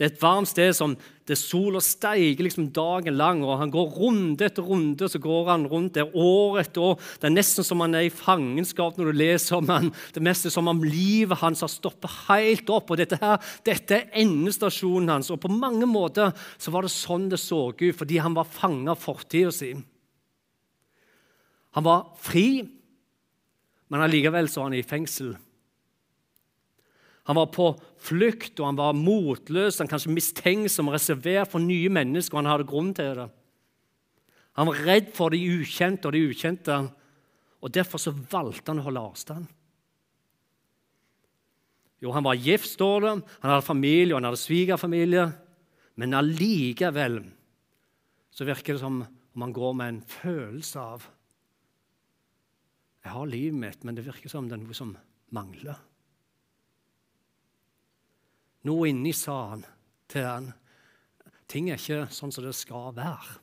Det 0.00 0.06
er 0.06 0.12
et 0.14 0.22
varmt 0.22 0.48
sted 0.48 0.70
som 0.72 0.94
det 1.28 1.36
sola 1.36 1.76
steiger 1.84 2.40
liksom 2.40 2.70
dagen 2.72 3.18
lang. 3.20 3.42
og 3.44 3.58
Han 3.60 3.68
går 3.68 3.90
runde 3.98 4.46
etter 4.46 4.64
runde, 4.64 5.04
så 5.12 5.18
går 5.20 5.50
han 5.50 5.66
rundt 5.68 5.98
der 5.98 6.08
år 6.16 6.62
etter 6.62 6.80
år. 6.80 6.94
Det 7.20 7.28
er 7.28 7.34
nesten 7.34 7.66
som 7.68 7.82
han 7.84 7.98
er 7.98 8.06
i 8.06 8.12
fangenskap 8.12 8.96
når 8.96 9.10
du 9.10 9.18
leser 9.20 9.58
om 9.58 9.68
han. 9.68 9.90
Det 10.16 10.22
meste 10.24 10.48
som 10.48 10.72
om 10.72 10.80
livet 10.80 11.36
hans 11.42 11.60
har 11.60 11.68
stoppet 11.68 12.16
helt 12.30 12.72
opp. 12.72 12.88
og 12.88 12.96
Dette, 12.96 13.18
her, 13.20 13.36
dette 13.68 13.98
er 13.98 14.08
endestasjonen 14.22 15.12
hans. 15.12 15.28
og 15.28 15.42
På 15.44 15.52
mange 15.52 15.84
måter 15.84 16.32
så 16.56 16.72
var 16.72 16.88
det 16.88 16.94
sånn 16.96 17.28
det 17.28 17.42
så 17.44 17.66
ut, 17.68 17.84
fordi 18.00 18.24
han 18.24 18.40
var 18.40 18.48
fanget 18.48 18.94
av 18.94 19.04
fortida 19.04 19.52
si. 19.52 19.74
Han 21.76 21.84
var 21.84 22.08
fri, 22.24 22.64
men 23.92 24.08
allikevel 24.08 24.48
så 24.48 24.64
var 24.64 24.72
han 24.72 24.80
i 24.80 24.86
fengsel. 24.96 25.34
Han 27.28 27.36
var 27.36 27.52
på 27.52 27.74
flukt, 28.00 28.54
og 28.58 28.70
han 28.70 28.78
var 28.78 28.96
motløs, 28.96 29.78
han 29.80 29.90
kanskje 29.90 30.14
mistenksom 30.14 30.90
reservert 30.92 31.52
for 31.52 31.62
nye 31.62 31.90
mennesker. 31.92 32.34
og 32.34 32.42
han 32.42 32.52
hadde 32.52 32.68
grunn 32.68 32.94
til 32.94 33.14
det. 33.16 33.28
Han 34.58 34.66
var 34.66 34.82
redd 34.86 35.12
for 35.14 35.30
de 35.30 35.40
ukjente 35.60 36.08
og 36.08 36.12
de 36.16 36.26
ukjente, 36.30 36.76
og 37.60 37.72
derfor 37.72 38.00
så 38.00 38.12
valgte 38.12 38.72
han 38.72 38.80
å 38.80 38.86
holde 38.88 39.04
avstand. 39.12 39.48
Jo, 42.00 42.12
han 42.16 42.24
var 42.24 42.40
gift, 42.40 42.70
står 42.72 43.00
det. 43.04 43.14
Han 43.42 43.52
hadde 43.52 43.66
familie, 43.66 44.14
og 44.14 44.20
han 44.20 44.30
hadde 44.30 44.40
svigerfamilie. 44.40 45.26
Men 46.00 46.16
allikevel 46.16 47.20
så 48.32 48.46
virker 48.48 48.76
det 48.76 48.80
som 48.80 49.02
om 49.04 49.44
han 49.44 49.52
går 49.52 49.74
med 49.76 49.92
en 49.92 50.02
følelse 50.08 50.80
av 50.80 51.08
Jeg 53.04 53.12
har 53.14 53.28
livet 53.28 53.56
mitt, 53.56 53.84
men 53.84 53.96
det 53.96 54.04
virker 54.04 54.28
som 54.28 54.48
det 54.48 54.58
er 54.58 54.60
noe 54.60 54.76
som 54.76 54.90
mangler. 55.32 55.76
Noe 58.68 58.90
inni 58.90 59.12
sa 59.16 59.36
han 59.54 59.62
til 60.10 60.26
han. 60.26 60.50
Ting 61.50 61.70
er 61.70 61.80
ikke 61.80 62.10
sånn 62.14 62.32
som 62.34 62.44
det 62.44 62.56
skal 62.58 62.92
være. 62.96 63.38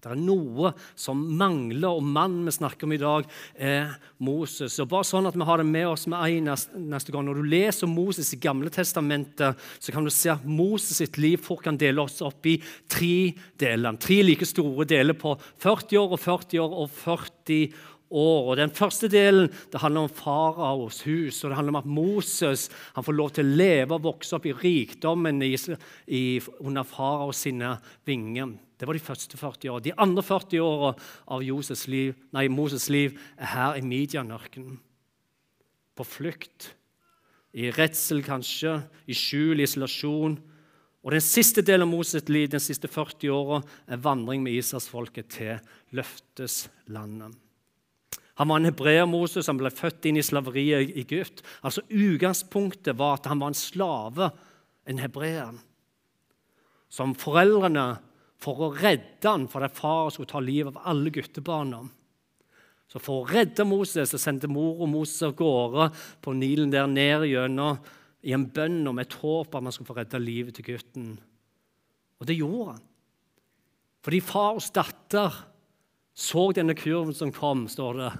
Det 0.00 0.08
er 0.14 0.16
noe 0.16 0.70
som 0.96 1.18
mangler, 1.36 1.90
og 1.92 2.06
mannen 2.06 2.46
vi 2.48 2.54
snakker 2.54 2.88
om 2.88 2.94
i 2.96 3.00
dag, 3.00 3.26
er 3.60 3.90
Moses. 4.24 4.78
Og 4.80 4.88
bare 4.88 5.04
sånn 5.04 5.28
at 5.28 5.36
vi 5.36 5.44
har 5.44 5.60
det 5.60 5.66
med 5.68 5.90
oss 5.90 6.06
med 6.08 6.24
en 6.24 6.48
neste 6.88 7.12
gang. 7.12 7.26
Når 7.28 7.42
du 7.42 7.50
leser 7.52 7.90
Moses 7.90 8.32
i 8.32 8.40
Gamle 8.40 8.72
testamentet, 8.72 9.60
så 9.76 9.92
kan 9.92 10.06
du 10.06 10.12
se 10.14 10.32
at 10.32 10.46
Moses 10.48 11.02
sitt 11.02 11.20
liv 11.20 11.44
fort 11.44 11.66
kan 11.66 11.76
deles 11.80 12.22
opp 12.24 12.48
i 12.48 12.56
tre 12.88 13.34
deler. 13.60 14.00
Tre 14.00 14.20
like 14.24 14.48
store 14.48 14.88
deler 14.88 15.18
på 15.20 15.34
40 15.60 16.00
år 16.00 16.16
og 16.16 16.24
40 16.24 16.64
år 16.64 16.78
og 16.86 16.94
40 17.02 17.60
år. 18.10 18.50
Og 18.50 18.56
Den 18.56 18.70
første 18.74 19.08
delen 19.08 19.48
det 19.72 19.80
handler 19.80 20.06
om 20.06 20.14
faraos 20.14 21.02
hus, 21.06 21.42
og 21.44 21.50
det 21.50 21.56
handler 21.58 21.76
om 21.76 21.82
at 21.82 21.90
Moses 21.90 22.68
han 22.94 23.06
får 23.06 23.16
lov 23.16 23.30
til 23.30 23.46
å 23.46 23.56
leve 23.62 23.96
og 23.96 24.08
vokse 24.08 24.36
opp 24.36 24.46
i 24.46 24.56
rikdommen 24.56 25.42
i, 25.42 25.54
i, 26.06 26.24
under 26.60 26.84
faraos 26.84 27.46
sine 27.46 27.76
vinger. 28.08 28.56
Det 28.80 28.88
var 28.88 28.96
de 28.96 29.04
første 29.04 29.36
40 29.36 29.70
årene. 29.70 29.84
De 29.84 29.96
andre 30.00 30.22
40 30.24 30.62
åra 30.64 30.94
av 31.28 31.42
liv, 31.44 32.14
nei, 32.32 32.46
Moses' 32.48 32.88
liv 32.90 33.18
er 33.36 33.52
her 33.52 33.76
i 33.76 33.84
Midianørkenen. 33.84 34.78
På 35.96 36.06
flukt. 36.06 36.70
I 37.52 37.68
redsel, 37.74 38.22
kanskje. 38.24 38.78
I 39.04 39.14
skjul, 39.14 39.60
isolasjon. 39.60 40.38
Og 41.04 41.12
Den 41.12 41.20
siste 41.24 41.60
delen 41.60 41.88
av 41.88 41.92
Moses' 41.92 42.28
liv, 42.28 42.48
de 42.48 42.60
siste 42.60 42.88
40 42.88 43.28
åra, 43.32 43.60
er 43.88 44.00
vandring 44.00 44.42
med 44.42 44.56
Israelsfolket 44.56 45.28
til 45.28 45.60
løfteslandet. 45.92 47.36
Han 48.40 48.48
var 48.48 48.56
en 48.56 48.70
hebreer-Moses 48.70 49.44
som 49.44 49.58
ble 49.60 49.68
født 49.68 50.06
inn 50.08 50.16
i 50.16 50.24
slaveriet 50.24 50.94
i 50.94 51.02
Egypt. 51.02 51.42
Altså 51.60 51.82
Utgangspunktet 51.92 52.96
var 52.96 53.18
at 53.18 53.26
han 53.28 53.42
var 53.42 53.52
en 53.52 53.58
slave, 53.58 54.30
en 54.88 55.02
hebreer. 55.02 55.58
Som 56.88 57.12
foreldrene, 57.20 57.98
for 58.40 58.62
å 58.64 58.70
redde 58.72 59.28
han 59.28 59.44
for 59.52 59.66
at 59.66 59.76
far 59.76 60.08
skulle 60.08 60.30
ta 60.30 60.40
livet 60.40 60.72
av 60.72 60.86
alle 60.88 61.12
guttebarna 61.12 61.82
Så 62.88 62.96
For 62.96 63.20
å 63.20 63.28
redde 63.28 63.66
Moses 63.68 64.08
så 64.08 64.18
sendte 64.18 64.48
mor 64.48 64.80
og 64.80 64.88
Moses 64.88 65.20
av 65.28 65.34
gårde 65.36 65.90
på 66.24 66.32
Nilen 66.32 66.72
der 66.72 66.88
ned 66.88 67.28
gjennom 67.28 67.76
i 68.24 68.32
en 68.32 68.48
bønn 68.48 68.88
om 68.88 68.98
et 69.00 69.18
håp 69.20 69.54
at 69.54 69.62
man 69.62 69.72
skulle 69.72 69.92
få 69.92 69.98
redde 70.00 70.18
livet 70.20 70.56
til 70.56 70.64
gutten. 70.72 71.12
Og 72.20 72.26
det 72.28 72.40
gjorde 72.40 72.72
han. 72.72 72.82
Fordi 74.00 74.24
fars 74.24 74.72
datter 74.72 75.36
så 76.16 76.50
denne 76.56 76.74
kurven 76.76 77.14
som 77.16 77.32
kom, 77.32 77.68
står 77.68 78.00
det. 78.00 78.10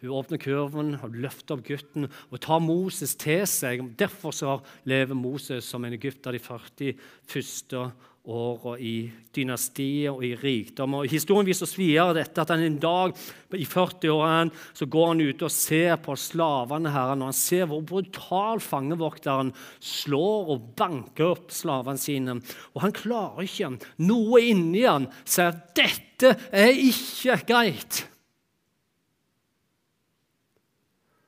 Hun 0.00 0.14
åpner 0.16 0.40
kurven 0.40 0.94
og 1.04 1.16
løfter 1.20 1.58
opp 1.58 1.66
gutten 1.66 2.06
og 2.08 2.38
tar 2.40 2.62
Moses 2.64 3.12
til 3.20 3.42
seg. 3.48 3.82
Derfor 4.00 4.32
så 4.32 4.54
lever 4.88 5.18
Moses 5.18 5.66
som 5.68 5.84
en 5.84 5.96
egypter 5.96 6.32
de 6.32 6.40
40 6.40 6.94
første 7.28 7.90
åra 8.30 8.74
i 8.80 9.10
dynastiet 9.34 10.10
og 10.12 10.22
i 10.24 10.34
rikdom. 10.38 10.98
Og 10.98 11.08
Historien 11.10 11.48
viser 11.48 11.70
videre 11.76 12.18
dette, 12.20 12.42
at 12.42 12.52
han 12.52 12.62
en 12.64 12.78
dag 12.80 13.14
i 13.56 13.66
40-årene 13.68 14.52
så 14.76 14.88
går 14.90 15.08
han 15.12 15.22
ut 15.24 15.44
og 15.46 15.54
ser 15.54 15.96
på 16.04 16.16
slavene 16.20 16.92
her, 16.92 17.14
og 17.16 17.26
han 17.30 17.36
ser 17.36 17.68
hvor 17.70 17.84
brutal 17.86 18.60
fangevokteren 18.64 19.54
slår 19.80 20.54
og 20.54 20.70
banker 20.78 21.32
opp 21.34 21.52
slavene 21.54 22.00
sine. 22.00 22.38
Og 22.76 22.84
han 22.84 22.96
klarer 22.96 23.48
ikke. 23.48 23.74
Noe 24.04 24.44
inni 24.44 24.84
han 24.86 25.08
sier 25.24 25.52
at 25.52 25.66
dette 25.76 26.36
er 26.52 26.72
ikke 26.76 27.40
greit. 27.48 28.04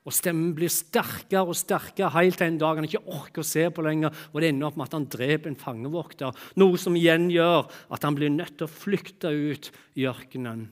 Og 0.03 0.15
Stemmen 0.15 0.51
blir 0.57 0.71
sterkere 0.73 1.45
og 1.47 1.55
sterkere 1.55 2.11
helt 2.17 2.41
til 2.41 2.49
en 2.51 2.59
dag 2.59 2.79
han 2.81 2.89
ikke 2.89 3.05
orker 3.07 3.45
å 3.45 3.47
se 3.47 3.69
på 3.71 3.85
lenger, 3.87 4.15
og 4.33 4.41
det 4.43 4.49
ender 4.51 4.67
opp 4.67 4.79
med 4.81 4.89
at 4.89 4.97
han 4.97 5.07
dreper 5.15 5.53
en 5.53 5.61
fangevokter. 5.61 6.41
Noe 6.59 6.81
som 6.81 6.97
igjen 6.99 7.29
gjør 7.31 7.69
at 7.95 8.07
han 8.07 8.17
blir 8.19 8.33
nødt 8.35 8.57
til 8.59 8.67
å 8.67 8.73
flykte 8.73 9.31
ut 9.31 9.71
i 9.95 10.09
ørkenen, 10.11 10.67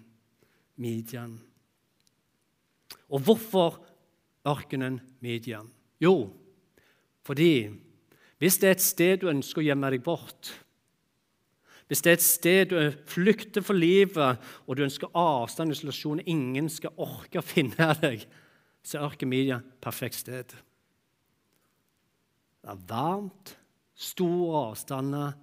Midian. 0.80 1.36
Og 3.12 3.22
hvorfor 3.26 3.78
ørkenen 4.48 4.98
Midian? 5.22 5.68
Jo, 6.02 6.32
fordi 7.22 7.70
hvis 8.40 8.56
det 8.58 8.70
er 8.70 8.76
et 8.78 8.82
sted 8.82 9.20
du 9.20 9.28
ønsker 9.30 9.60
å 9.60 9.66
gjemme 9.68 9.90
deg 9.92 10.02
bort, 10.02 10.50
hvis 11.90 12.02
det 12.02 12.10
er 12.10 12.18
et 12.18 12.24
sted 12.24 12.70
du 12.70 12.76
flykter 13.10 13.64
for 13.66 13.78
livet, 13.78 14.38
og 14.66 14.78
du 14.78 14.84
ønsker 14.86 15.10
avstand 15.18 15.70
og 15.70 15.76
isolasjon, 15.76 16.22
ingen 16.22 16.70
skal 16.72 16.94
orke 17.02 17.42
å 17.42 17.46
finne 17.46 17.92
deg, 18.00 18.24
så 18.82 18.98
er 18.98 19.06
Arkemedia 19.06 19.60
et 19.60 19.76
perfekt 19.82 20.20
sted. 20.22 20.54
Det 22.60 22.72
er 22.72 22.82
varmt, 22.88 23.54
store 24.00 24.64
avstander. 24.70 25.36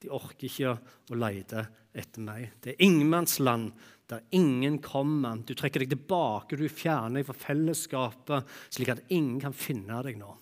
De 0.00 0.10
orker 0.12 0.48
ikke 0.48 0.74
å 0.74 1.18
lete 1.18 1.64
etter 1.96 2.24
meg. 2.24 2.58
Det 2.60 2.74
er 2.74 2.84
ingenmannsland 2.84 3.72
der 4.10 4.24
ingen 4.36 4.78
kommer. 4.84 5.40
Du 5.46 5.54
trekker 5.56 5.84
deg 5.84 5.94
tilbake, 5.94 6.58
du 6.60 6.68
fjerner 6.68 7.22
deg 7.22 7.28
fra 7.28 7.36
fellesskapet, 7.46 8.50
slik 8.74 8.92
at 8.92 9.04
ingen 9.08 9.40
kan 9.42 9.56
finne 9.56 10.02
deg 10.04 10.18
nå. 10.20 10.32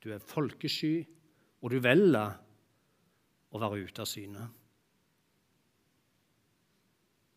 Du 0.00 0.12
er 0.14 0.22
folkesky, 0.24 1.02
og 1.60 1.74
du 1.74 1.80
velger 1.82 2.38
å 3.52 3.60
være 3.60 3.82
ute 3.84 4.04
av 4.04 4.08
syne. 4.08 4.46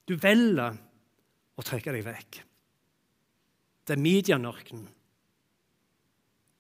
Du 0.08 0.16
velger 0.20 0.80
å 1.56 1.66
trekke 1.66 1.94
deg 1.96 2.06
vekk. 2.06 2.42
Det 3.88 3.96
er 3.96 4.02
Midianørkenen. 4.02 4.88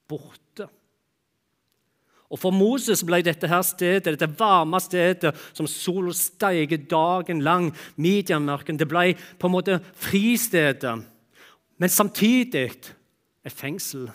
Borte. 0.10 0.68
Og 2.32 2.40
For 2.40 2.56
Moses 2.56 3.04
ble 3.04 3.20
dette 3.28 3.48
her 3.51 3.63
stedet, 3.68 4.08
dette 4.08 4.30
varme 4.40 4.80
stedet 4.80 5.34
som 5.51 5.68
sola 5.68 6.13
steiger 6.16 6.80
dagen 6.90 7.44
lang, 7.44 7.70
Midianørkenen, 8.00 8.80
det 8.80 8.88
ble 8.88 9.12
på 9.40 9.50
en 9.50 9.56
måte 9.58 9.82
fristedet, 10.00 10.96
men 11.78 11.92
samtidig 11.92 12.70
et 13.44 13.51
fengsel. 13.51 14.08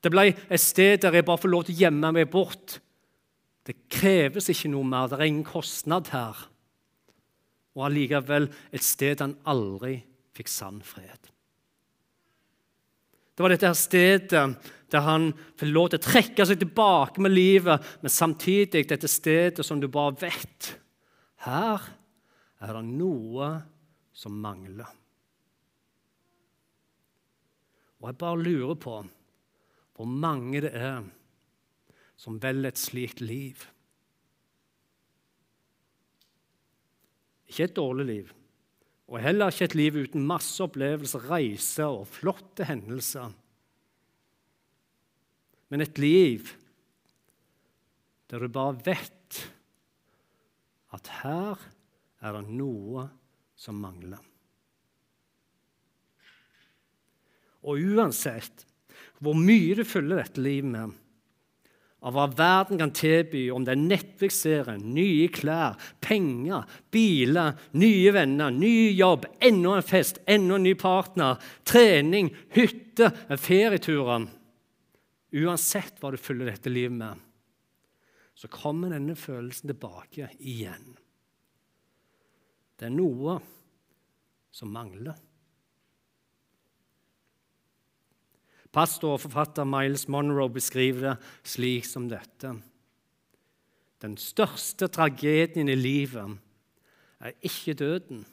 Det 0.00 0.12
ble 0.14 0.30
et 0.30 0.62
sted 0.62 1.02
der 1.02 1.18
jeg 1.18 1.26
bare 1.26 1.42
får 1.42 1.52
lov 1.52 1.66
til 1.66 1.74
å 1.74 1.80
gjemme 1.84 2.12
meg 2.14 2.28
bort. 2.32 2.78
Det 3.66 3.74
kreves 3.90 4.48
ikke 4.52 4.70
noe 4.70 4.86
mer, 4.86 5.10
det 5.10 5.18
er 5.18 5.28
ingen 5.28 5.44
kostnad 5.44 6.12
her. 6.14 6.46
Og 7.76 7.88
allikevel 7.90 8.46
et 8.72 8.84
sted 8.86 9.20
han 9.20 9.34
aldri 9.44 9.98
fikk 10.36 10.52
sann 10.52 10.82
fred. 10.84 11.32
Det 13.36 13.44
var 13.44 13.52
dette 13.52 13.68
her 13.68 13.76
stedet 13.76 14.44
der 14.92 15.02
han 15.04 15.30
fikk 15.58 15.72
lov 15.72 15.90
til 15.90 16.00
å 16.00 16.06
trekke 16.06 16.46
seg 16.48 16.60
tilbake 16.60 17.20
med 17.20 17.34
livet, 17.34 17.82
men 18.00 18.12
samtidig 18.12 18.86
dette 18.88 19.10
stedet 19.10 19.66
som 19.66 19.80
du 19.82 19.88
bare 19.92 20.16
vet 20.22 20.72
Her 21.46 21.82
er 22.64 22.72
det 22.78 22.84
noe 22.88 23.50
som 24.16 24.38
mangler. 24.40 24.88
Og 28.00 28.08
jeg 28.08 28.18
bare 28.20 28.40
lurer 28.40 28.78
på 28.80 28.96
hvor 29.96 30.08
mange 30.08 30.60
det 30.64 30.72
er 30.76 31.04
som 32.20 32.40
velger 32.40 32.72
et 32.72 32.80
slikt 32.80 33.20
liv. 33.20 33.62
Ikke 37.46 37.68
et 37.68 37.76
dårlig 37.76 38.06
liv, 38.08 38.32
og 39.06 39.22
heller 39.22 39.52
ikke 39.52 39.68
et 39.68 39.76
liv 39.78 39.98
uten 40.02 40.24
masse 40.26 40.58
opplevelser, 40.62 41.28
reiser 41.30 41.86
og 41.86 42.08
flotte 42.10 42.66
hendelser. 42.66 43.34
men 45.68 45.80
et 45.80 45.98
liv 45.98 46.46
der 48.30 48.38
du 48.38 48.48
bare 48.48 48.78
vet 48.86 49.40
at 50.94 51.10
her 51.22 51.58
er 52.22 52.36
det 52.36 52.44
noe 52.48 53.08
som 53.58 53.78
mangler. 53.82 54.22
Og 57.66 57.82
uansett 57.82 58.62
hvor 59.18 59.34
mye 59.38 59.74
du 59.78 59.82
fyller 59.86 60.22
dette 60.22 60.42
livet 60.42 60.70
med, 60.70 60.94
av 62.06 62.14
hva 62.14 62.28
verden 62.30 62.78
kan 62.78 62.92
tilby, 62.94 63.48
om 63.50 63.64
det 63.66 63.74
er 63.74 63.82
Netflix-serien, 63.82 64.84
nye 64.94 65.26
klær, 65.34 65.74
penger, 66.04 66.62
biler, 66.94 67.56
nye 67.74 68.12
venner, 68.14 68.54
ny 68.54 68.92
jobb, 68.94 69.26
enda 69.42 69.74
en 69.80 69.86
fest, 69.86 70.20
enda 70.30 70.54
en 70.54 70.66
ny 70.68 70.76
partner, 70.78 71.42
trening, 71.66 72.30
hytte, 72.54 73.10
ferieturer 73.42 74.28
Uansett 75.36 75.98
hva 76.00 76.12
du 76.14 76.16
fyller 76.20 76.48
dette 76.48 76.70
livet 76.70 76.94
med, 76.96 77.18
så 78.36 78.48
kommer 78.52 78.94
denne 78.94 79.16
følelsen 79.18 79.68
tilbake 79.72 80.30
igjen. 80.38 80.94
Det 82.78 82.86
er 82.88 82.94
noe 82.94 83.34
som 84.54 84.70
mangler. 84.72 85.18
Pastor 88.76 89.14
og 89.16 89.22
forfatter 89.24 89.64
Miles 89.64 90.04
Monroe 90.12 90.52
beskriver 90.52 91.14
det 91.14 91.14
slik 91.48 91.86
som 91.88 92.10
dette. 92.10 92.50
Den 94.04 94.16
største 94.20 94.90
tragedien 94.92 95.70
i 95.72 95.78
livet 95.78 96.36
er 97.24 97.32
ikke 97.40 97.74
døden, 97.80 98.26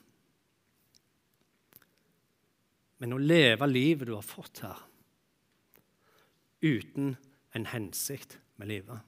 men 3.00 3.16
å 3.16 3.22
leve 3.22 3.68
livet 3.72 4.08
du 4.08 4.18
har 4.18 4.28
fått 4.28 4.66
her, 4.66 4.84
uten 6.64 7.16
en 7.56 7.70
hensikt 7.72 8.38
med 8.60 8.72
livet. 8.72 9.00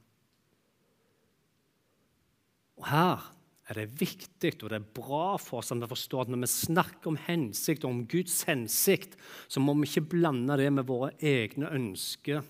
Og 2.80 2.88
Her 2.88 3.35
er 3.66 3.80
det 3.80 3.86
viktig 3.98 4.52
og 4.62 4.68
det 4.70 4.78
er 4.78 4.90
bra 5.00 5.38
for 5.42 5.64
oss 5.64 5.74
å 5.74 5.90
forstå 5.90 6.22
at 6.22 6.32
når 6.32 6.44
vi 6.44 6.50
snakker 6.52 7.10
om 7.10 7.18
hensikt 7.26 7.86
og 7.86 7.96
om 7.96 8.04
Guds 8.10 8.44
hensikt, 8.50 9.16
så 9.50 9.62
må 9.62 9.74
vi 9.80 9.90
ikke 9.90 10.12
blande 10.14 10.58
det 10.62 10.70
med 10.74 10.86
våre 10.86 11.16
egne 11.18 11.72
ønsker, 11.74 12.44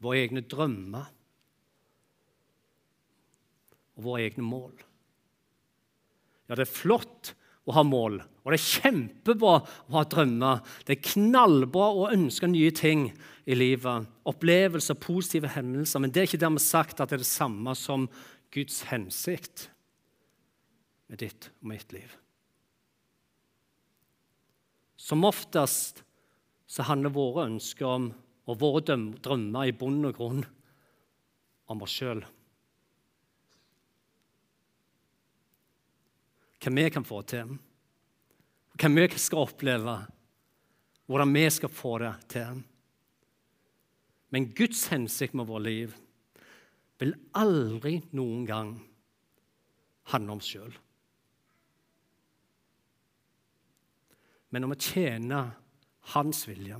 våre 0.00 0.20
egne 0.22 0.44
drømmer 0.46 1.08
og 3.98 4.06
våre 4.06 4.28
egne 4.28 4.46
mål. 4.46 4.72
Ja, 6.46 6.54
det 6.54 6.64
er 6.64 6.78
flott 6.78 7.32
å 7.68 7.74
ha 7.76 7.84
mål, 7.86 8.20
og 8.42 8.54
det 8.54 8.60
er 8.60 8.68
kjempebra 8.84 9.56
å 9.60 9.96
ha 9.98 10.04
drømmer. 10.14 10.62
Det 10.86 10.94
er 10.94 11.10
knallbra 11.10 11.90
å 11.90 12.08
ønske 12.14 12.48
nye 12.50 12.70
ting 12.74 13.08
i 13.50 13.58
livet, 13.58 14.06
opplevelser, 14.30 14.98
positive 15.02 15.50
hendelser. 15.56 16.02
Men 16.02 16.14
det 16.14 16.22
er 16.22 16.30
ikke 16.30 16.42
dermed 16.46 16.62
sagt 16.62 17.02
at 17.02 17.10
det 17.10 17.18
er 17.18 17.26
det 17.26 17.30
samme 17.30 17.74
som 17.78 18.06
Guds 18.54 18.84
hensikt 18.90 19.68
med 21.10 21.18
ditt 21.18 21.50
og 21.58 21.70
mitt 21.72 21.92
liv. 21.92 22.12
Som 25.00 25.26
oftest 25.26 26.04
så 26.70 26.86
handler 26.86 27.10
våre 27.10 27.48
ønsker 27.50 27.88
om, 27.88 28.10
og 28.46 28.58
våre 28.60 28.82
drømmer 28.86 29.68
i 29.68 29.74
bunn 29.74 30.04
og 30.06 30.14
grunn 30.16 30.44
om 31.70 31.82
oss 31.82 31.94
sjøl. 31.98 32.22
Hva 36.60 36.72
vi 36.76 36.84
kan 36.92 37.06
få 37.06 37.22
til, 37.30 37.54
hva 38.76 38.90
vi 38.94 39.06
skal 39.18 39.46
oppleve, 39.46 39.96
hvordan 41.10 41.34
vi 41.34 41.46
skal 41.50 41.72
få 41.74 41.96
det 42.02 42.12
til. 42.36 42.60
Men 44.30 44.50
Guds 44.54 44.84
hensikt 44.92 45.34
med 45.34 45.48
vårt 45.48 45.66
liv 45.66 45.96
vil 47.00 47.16
aldri 47.34 47.96
noen 48.14 48.46
gang 48.46 48.76
handle 50.12 50.36
om 50.36 50.44
oss 50.44 50.52
sjøl. 50.52 50.70
Men 54.50 54.66
om 54.66 54.74
å 54.74 54.80
tjene 54.80 55.42
Hans 56.14 56.42
vilje 56.48 56.78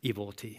i 0.00 0.12
vår 0.16 0.32
tid. 0.40 0.58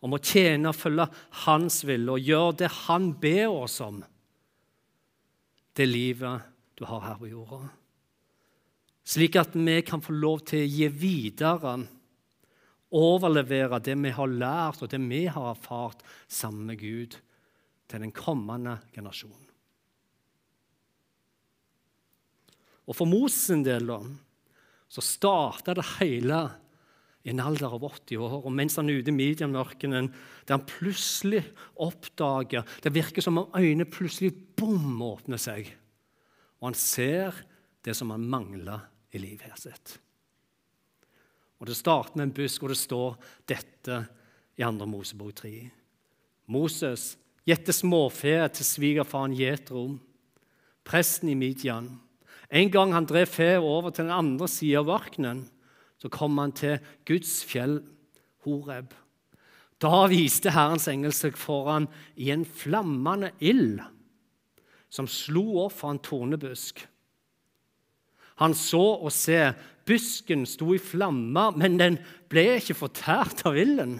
Om 0.00 0.16
å 0.16 0.20
tjene 0.22 0.70
og 0.70 0.78
følge 0.78 1.06
Hans 1.44 1.82
vilje 1.86 2.14
og 2.14 2.30
gjøre 2.30 2.56
det 2.62 2.70
Han 2.86 3.10
ber 3.20 3.48
oss 3.52 3.80
om. 3.84 4.00
Det 5.74 5.86
livet 5.86 6.48
du 6.78 6.86
har 6.88 7.04
her 7.04 7.18
på 7.20 7.30
jorda. 7.30 7.60
Slik 9.10 9.36
at 9.40 9.56
vi 9.56 9.80
kan 9.82 10.02
få 10.04 10.14
lov 10.14 10.44
til 10.46 10.62
å 10.62 10.70
gi 10.70 10.88
videre, 10.92 11.74
overlevere 12.94 13.80
det 13.82 13.96
vi 13.98 14.12
har 14.14 14.30
lært 14.30 14.82
og 14.84 14.90
det 14.92 15.00
vi 15.02 15.24
har 15.26 15.52
erfart 15.52 16.04
sammen 16.30 16.70
med 16.70 16.80
Gud, 16.80 17.16
til 17.90 18.04
den 18.04 18.14
kommende 18.14 18.78
generasjonen. 18.94 19.49
Og 22.90 22.96
for 22.98 23.06
Moses 23.06 23.62
del 23.62 23.86
da, 23.86 24.00
så 24.90 25.04
starta 25.04 25.76
det 25.78 25.86
hele 26.00 26.42
i 27.22 27.30
en 27.30 27.42
alder 27.44 27.76
av 27.76 27.84
80 27.84 28.18
år. 28.18 28.36
Og 28.42 28.52
mens 28.54 28.78
han 28.80 28.90
er 28.90 28.98
ute 28.98 29.12
i 29.12 29.14
Midian-ørkenen, 29.14 30.10
der 30.48 30.56
han 30.56 30.66
plutselig 30.66 31.44
oppdager 31.78 32.66
Det 32.82 32.94
virker 32.94 33.22
som 33.22 33.38
om 33.38 33.54
øynene 33.54 33.86
plutselig 33.86 34.32
bom 34.58 34.98
åpner 35.04 35.40
seg, 35.40 35.68
og 36.60 36.70
han 36.70 36.76
ser 36.76 37.44
det 37.84 37.94
som 37.96 38.10
han 38.12 38.26
mangler 38.28 38.88
i 39.14 39.20
livet 39.22 39.58
sitt. 39.58 39.98
Og 41.60 41.66
Det 41.66 41.76
starter 41.76 42.16
med 42.16 42.28
en 42.28 42.34
busk, 42.34 42.62
og 42.62 42.72
det 42.72 42.80
står 42.80 43.16
dette 43.46 43.96
i 44.56 44.64
2. 44.64 44.86
Mosebok 44.88 45.34
3. 45.34 45.70
Moses 46.48 47.16
gjette 47.46 47.72
småfe 47.72 48.32
til 48.56 48.64
svigerfaren 48.64 49.36
Jetro, 49.36 49.98
presten 50.84 51.28
i 51.28 51.36
Midian. 51.36 52.00
En 52.50 52.70
gang 52.70 52.92
han 52.96 53.06
drev 53.06 53.30
fe 53.30 53.52
over 53.58 53.94
til 53.94 54.08
den 54.08 54.14
andre 54.14 54.48
sida 54.50 54.82
av 54.82 54.90
ørkenen, 54.96 55.44
så 56.00 56.10
kom 56.10 56.38
han 56.40 56.52
til 56.56 56.80
Guds 57.06 57.40
fjell 57.46 57.78
Horeb. 58.46 58.90
Da 59.80 60.04
viste 60.10 60.52
Herrens 60.52 60.88
engel 60.90 61.14
seg 61.16 61.38
foran 61.40 61.86
i 62.20 62.32
en 62.34 62.44
flammende 62.44 63.32
ild 63.40 63.80
som 64.90 65.06
slo 65.08 65.62
opp 65.62 65.76
fra 65.78 65.92
en 65.94 66.02
tornebusk. 66.02 66.82
Han 68.42 68.56
så 68.56 68.82
og 68.98 69.12
se, 69.14 69.38
busken 69.86 70.46
sto 70.48 70.72
i 70.74 70.80
flammer, 70.82 71.54
men 71.56 71.78
den 71.78 71.98
ble 72.32 72.56
ikke 72.58 72.76
fortært 72.78 73.44
av 73.48 73.58
ilden. 73.60 73.98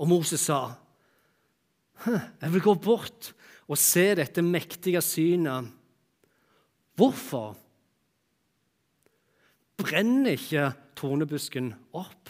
Og 0.00 0.08
Moses 0.08 0.40
sa, 0.48 0.76
'Jeg 2.06 2.52
vil 2.52 2.60
gå 2.60 2.74
bort 2.74 3.32
og 3.68 3.76
se 3.78 4.14
dette 4.14 4.42
mektige 4.42 5.00
synet.' 5.00 5.79
Hvorfor 7.00 7.54
brenner 9.80 10.36
ikke 10.36 10.66
tornebusken 11.00 11.72
opp? 11.96 12.28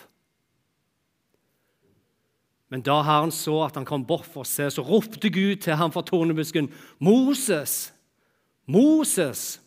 Men 2.71 2.85
da 2.87 3.01
Herren 3.03 3.33
så 3.35 3.57
at 3.65 3.75
han 3.75 3.89
kom 3.89 4.05
bort 4.07 4.29
for 4.31 4.45
å 4.45 4.49
se, 4.49 4.69
så 4.71 4.85
ropte 4.87 5.33
Gud 5.35 5.65
til 5.65 5.75
ham 5.75 5.91
fra 5.91 6.05
tornebusken, 6.07 6.71
'Moses! 7.03 7.91
Moses!' 8.71 9.59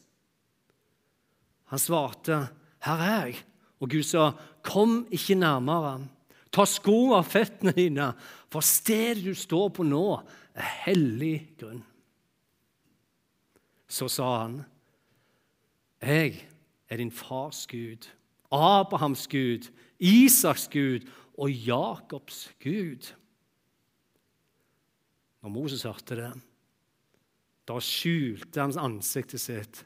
Han 1.67 1.79
svarte, 1.79 2.47
'Her 2.79 3.03
er 3.03 3.25
jeg.' 3.25 3.43
Og 3.81 3.89
Gud 3.89 4.03
sa, 4.03 4.31
'Kom 4.63 5.07
ikke 5.11 5.35
nærmere.' 5.35 6.07
'Ta 6.51 6.65
sko 6.65 7.13
av 7.13 7.25
føttene 7.27 7.73
dine, 7.75 8.13
for 8.47 8.61
stedet 8.61 9.25
du 9.25 9.33
står 9.33 9.69
på 9.69 9.83
nå, 9.83 10.21
er 10.55 10.69
hellig 10.87 11.57
grunn.' 11.59 11.83
Så 13.89 14.07
sa 14.07 14.37
han, 14.39 14.63
'Jeg 16.03 16.49
er 16.89 16.97
din 16.97 17.11
fars 17.11 17.67
Gud, 17.67 18.09
Abrahams 18.51 19.27
Gud, 19.27 19.71
Isaks 19.99 20.67
Gud 20.67 21.07
og 21.37 21.51
Jakobs 21.51 22.51
Gud.' 22.59 23.13
Når 25.41 25.49
Moses 25.49 25.83
hørte 25.83 26.15
det, 26.15 26.31
da 27.67 27.79
skjulte 27.79 28.61
han 28.61 28.75
ansiktet 28.79 29.41
sitt, 29.41 29.85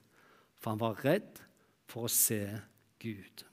for 0.58 0.73
han 0.73 0.82
var 0.82 1.01
redd 1.06 1.41
for 1.89 2.06
å 2.06 2.12
se 2.12 2.41
Gud. 3.01 3.43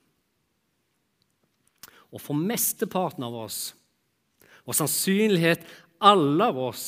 Og 2.12 2.20
for 2.20 2.37
mesteparten 2.37 3.24
av 3.27 3.37
oss, 3.44 3.74
og 4.64 4.77
sannsynlighet 4.77 5.64
alle 6.05 6.48
av 6.48 6.61
oss, 6.61 6.87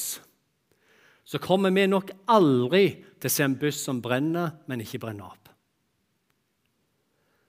så 1.27 1.41
kommer 1.43 1.73
vi 1.75 1.89
nok 1.91 2.13
aldri 2.31 2.85
til 3.19 3.29
å 3.29 3.33
se 3.33 3.45
en 3.45 3.57
buss 3.59 3.83
som 3.89 4.01
brenner, 4.03 4.53
men 4.71 4.85
ikke 4.85 5.03
brenner 5.03 5.33
opp. 5.33 5.46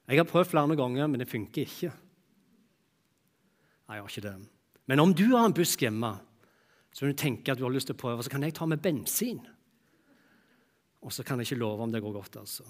Jeg 0.07 0.21
har 0.21 0.29
prøvd 0.29 0.53
flere 0.53 0.75
ganger, 0.79 1.09
men 1.11 1.19
det 1.19 1.27
funker 1.29 1.67
ikke. 1.67 1.91
Nei, 3.87 3.97
jeg 3.97 4.03
har 4.03 4.11
ikke 4.11 4.27
det. 4.27 4.35
Men 4.87 5.03
om 5.03 5.13
du 5.15 5.25
har 5.33 5.45
en 5.47 5.55
busk 5.55 5.83
hjemme 5.83 6.13
som 6.95 7.09
du 7.09 7.15
tenker 7.17 7.53
at 7.53 7.59
du 7.59 7.65
har 7.67 7.73
lyst 7.75 7.91
til 7.91 7.97
å 7.97 7.99
prøve, 7.99 8.23
så 8.23 8.31
kan 8.31 8.43
jeg 8.43 8.55
ta 8.55 8.65
med 8.65 8.81
bensin. 8.83 9.41
Og 11.03 11.13
så 11.13 11.23
kan 11.27 11.39
jeg 11.39 11.51
ikke 11.51 11.61
love 11.61 11.83
om 11.83 11.91
det 11.91 12.01
går 12.03 12.15
godt. 12.15 12.39
altså. 12.39 12.63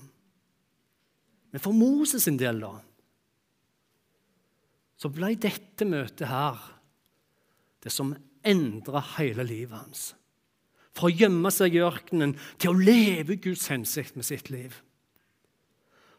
Men 1.53 1.63
for 1.63 1.77
Moses 1.77 2.25
sin 2.25 2.39
del, 2.41 2.59
da, 2.61 2.73
så 4.97 5.09
ble 5.13 5.35
dette 5.37 5.85
møtet 5.85 6.25
her 6.27 6.57
det 7.85 7.93
som 7.93 8.15
endra 8.47 9.03
hele 9.15 9.45
livet 9.45 9.77
hans. 9.77 10.09
Fra 10.97 11.07
å 11.07 11.13
gjemme 11.13 11.51
seg 11.53 11.77
i 11.77 11.83
ørkenen 11.85 12.33
til 12.57 12.73
å 12.73 12.81
leve 12.81 13.37
Guds 13.41 13.67
hensikt 13.69 14.17
med 14.17 14.25
sitt 14.25 14.49
liv. 14.49 14.73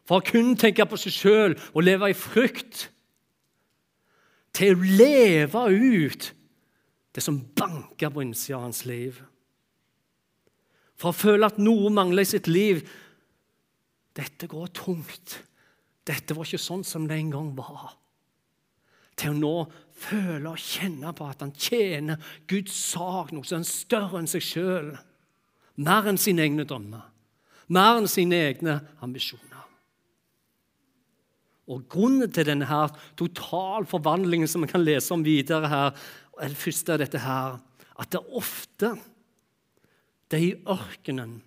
Fra 0.09 0.17
å 0.17 0.25
kun 0.25 0.55
tenke 0.57 0.87
på 0.89 0.97
seg 0.97 1.13
sjøl 1.13 1.53
og 1.69 1.83
leve 1.85 2.07
i 2.09 2.17
frykt 2.17 2.87
til 4.57 4.73
å 4.73 4.87
leve 4.97 5.61
ut 5.69 6.31
det 7.13 7.21
som 7.21 7.37
banker 7.37 8.09
på 8.09 8.23
innsida 8.23 8.57
av 8.57 8.63
hans 8.65 8.87
liv. 8.89 9.19
Fra 10.97 11.11
å 11.13 11.15
føle 11.15 11.45
at 11.45 11.59
noe 11.61 11.91
mangler 11.93 12.25
i 12.25 12.31
sitt 12.31 12.49
liv. 12.49 12.81
Dette 14.17 14.49
går 14.49 14.73
tungt. 14.81 15.37
Dette 16.09 16.33
var 16.33 16.49
ikke 16.49 16.61
sånn 16.63 16.81
som 16.81 17.05
det 17.05 17.19
en 17.19 17.29
gang 17.35 17.53
var. 17.59 17.93
Til 19.13 19.35
å 19.35 19.37
nå 19.37 19.53
føle 19.99 20.55
og 20.55 20.63
kjenne 20.63 21.13
på 21.13 21.29
at 21.29 21.45
han 21.45 21.53
tjener 21.53 22.33
Guds 22.49 22.73
sak, 22.95 23.29
noe 23.29 23.45
som 23.45 23.61
er 23.61 23.69
større 23.69 24.23
enn 24.23 24.31
seg 24.31 24.41
sjøl. 24.41 24.91
Mer 25.85 26.09
enn 26.09 26.17
sine 26.17 26.49
egne 26.49 26.65
drømmer. 26.65 27.05
Mer 27.69 28.01
enn 28.01 28.09
sine 28.09 28.41
egne 28.49 28.79
ambisjoner. 29.05 29.58
Og 31.69 31.85
Grunnen 31.91 32.31
til 32.33 32.47
denne 32.47 32.65
her 32.65 32.89
totalforvandlingen 33.19 34.49
som 34.49 34.65
vi 34.65 34.71
kan 34.71 34.83
lese 34.83 35.13
om 35.13 35.25
videre 35.25 35.69
her, 35.69 35.93
er 36.39 36.51
det 36.51 36.57
første 36.57 36.95
av 36.95 37.01
dette 37.01 37.21
her, 37.21 37.59
at 37.99 38.11
det 38.11 38.19
er 38.21 38.37
ofte 38.39 38.93
det 40.29 40.37
er 40.37 40.45
i 40.45 40.57
ørkenen 40.69 41.39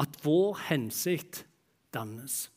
at 0.00 0.16
vår 0.24 0.58
hensikt 0.68 1.44
dannes. 1.94 2.50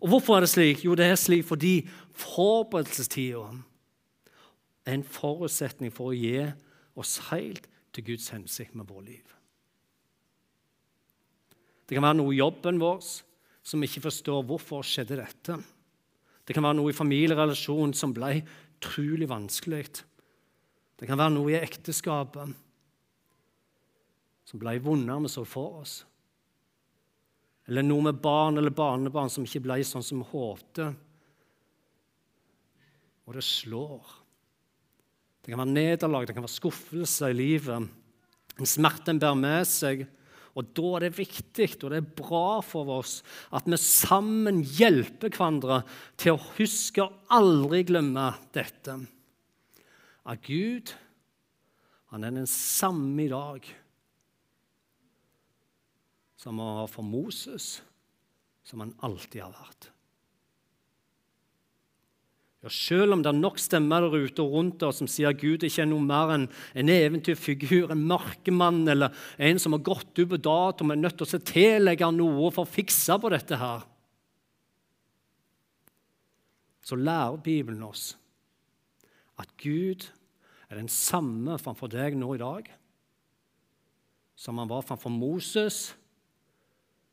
Og 0.00 0.08
Hvorfor 0.08 0.36
er 0.36 0.44
det 0.44 0.50
slik? 0.52 0.84
Jo, 0.84 0.94
det 0.94 1.06
er 1.06 1.16
slik 1.16 1.44
fordi 1.46 1.88
forberedelsestida 2.12 3.44
er 4.84 4.94
en 4.94 5.04
forutsetning 5.04 5.92
for 5.94 6.10
å 6.10 6.16
gi 6.16 6.50
oss 6.98 7.18
helt 7.30 7.68
til 7.94 8.04
Guds 8.10 8.28
hensikt 8.34 8.74
med 8.74 8.88
vårt 8.88 9.06
liv. 9.08 9.36
Det 11.88 11.96
kan 11.96 12.04
være 12.04 12.18
noe 12.20 12.34
i 12.34 12.40
jobben 12.40 12.80
vår 12.80 13.00
som 13.62 13.82
ikke 13.84 14.02
forstår 14.08 14.42
hvorfor 14.46 14.84
skjedde 14.86 15.20
dette. 15.20 15.56
Det 16.42 16.54
kan 16.56 16.64
være 16.66 16.80
noe 16.80 16.90
i 16.90 16.96
familierelasjonen 16.96 17.94
som 17.94 18.14
ble 18.14 18.40
utrolig 18.42 19.28
vanskelig. 19.30 19.84
Det 20.98 21.08
kan 21.08 21.18
være 21.18 21.34
noe 21.36 21.52
i 21.54 21.60
ekteskapet 21.60 22.56
som 24.48 24.60
ble 24.60 24.74
vondere 24.82 25.22
vi 25.24 25.30
så 25.32 25.44
for 25.48 25.82
oss. 25.82 26.00
Eller 27.70 27.86
noe 27.86 28.08
med 28.08 28.18
barn 28.22 28.58
eller 28.58 28.74
barnebarn 28.74 29.30
som 29.30 29.46
ikke 29.46 29.62
ble 29.64 29.78
sånn 29.86 30.04
som 30.04 30.20
vi 30.20 30.30
håpte. 30.32 30.88
Og 33.22 33.36
det 33.38 33.44
slår. 33.46 34.18
Det 35.42 35.52
kan 35.52 35.62
være 35.62 35.74
nederlag, 35.74 36.26
det 36.26 36.34
kan 36.34 36.44
være 36.44 36.58
skuffelse 36.58 37.30
i 37.30 37.38
livet. 37.38 37.86
En 38.58 38.68
smerte 38.68 39.14
en 39.14 39.22
bærer 39.22 39.38
med 39.38 39.66
seg. 39.70 40.04
Og 40.52 40.72
Da 40.76 40.88
er 40.96 41.06
det 41.06 41.16
viktig 41.16 41.68
og 41.78 41.92
det 41.92 42.00
er 42.02 42.14
bra 42.18 42.60
for 42.64 42.90
oss 42.98 43.20
at 43.56 43.68
vi 43.70 43.78
sammen 43.80 44.60
hjelper 44.76 45.32
hverandre 45.32 45.80
til 46.20 46.36
å 46.36 46.42
huske 46.58 47.06
og 47.06 47.32
aldri 47.32 47.84
glemme 47.88 48.26
dette. 48.52 48.98
At 50.28 50.44
Gud 50.44 50.92
han 52.12 52.26
er 52.28 52.34
den 52.36 52.50
samme 52.50 53.24
i 53.24 53.30
dag 53.32 53.64
som 56.42 56.58
han 56.58 56.82
var 56.82 56.90
for 56.90 57.06
Moses, 57.06 57.78
som 58.66 58.82
han 58.82 58.92
alltid 59.06 59.44
har 59.44 59.54
vært. 59.54 59.91
Ja, 62.62 62.70
Selv 62.70 63.16
om 63.16 63.22
det 63.22 63.32
er 63.32 63.38
nok 63.38 63.58
stemmer 63.58 64.04
der 64.04 64.22
ute 64.22 64.42
og 64.44 64.52
rundt 64.54 64.82
oss 64.86 65.00
som 65.02 65.08
sier 65.10 65.32
at 65.32 65.40
Gud 65.40 65.64
ikke 65.66 65.82
er 65.82 65.88
noe 65.90 66.04
mer 66.04 66.30
enn 66.36 66.44
en 66.78 66.92
eventyrfigur, 66.94 67.90
en 67.90 68.04
markemann 68.06 68.84
eller 68.88 69.14
en 69.38 69.58
som 69.58 69.74
har 69.74 69.82
gått 69.82 70.14
ut 70.20 70.30
på 70.30 70.38
dato 70.38 70.86
og 70.86 70.94
er 70.94 71.00
nødt 71.00 71.18
til 71.18 71.26
å 71.26 71.42
tillegge 71.48 72.10
noe 72.14 72.52
for 72.54 72.62
å 72.62 72.70
fikse 72.70 73.18
på 73.18 73.32
dette 73.34 73.58
her, 73.58 73.82
så 76.82 76.98
lærer 76.98 77.42
Bibelen 77.42 77.82
oss 77.86 78.12
at 79.42 79.50
Gud 79.58 80.06
er 80.70 80.78
den 80.78 80.90
samme 80.90 81.58
framfor 81.58 81.90
deg 81.90 82.14
nå 82.18 82.34
i 82.36 82.42
dag 82.42 82.70
som 84.38 84.58
han 84.58 84.70
var 84.70 84.86
framfor 84.86 85.12
Moses 85.14 85.92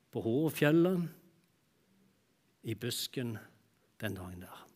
på 0.10 0.24
Horefjellet, 0.26 1.04
i 2.66 2.74
busken 2.76 3.36
den 4.02 4.18
dagen 4.18 4.42
der. 4.42 4.69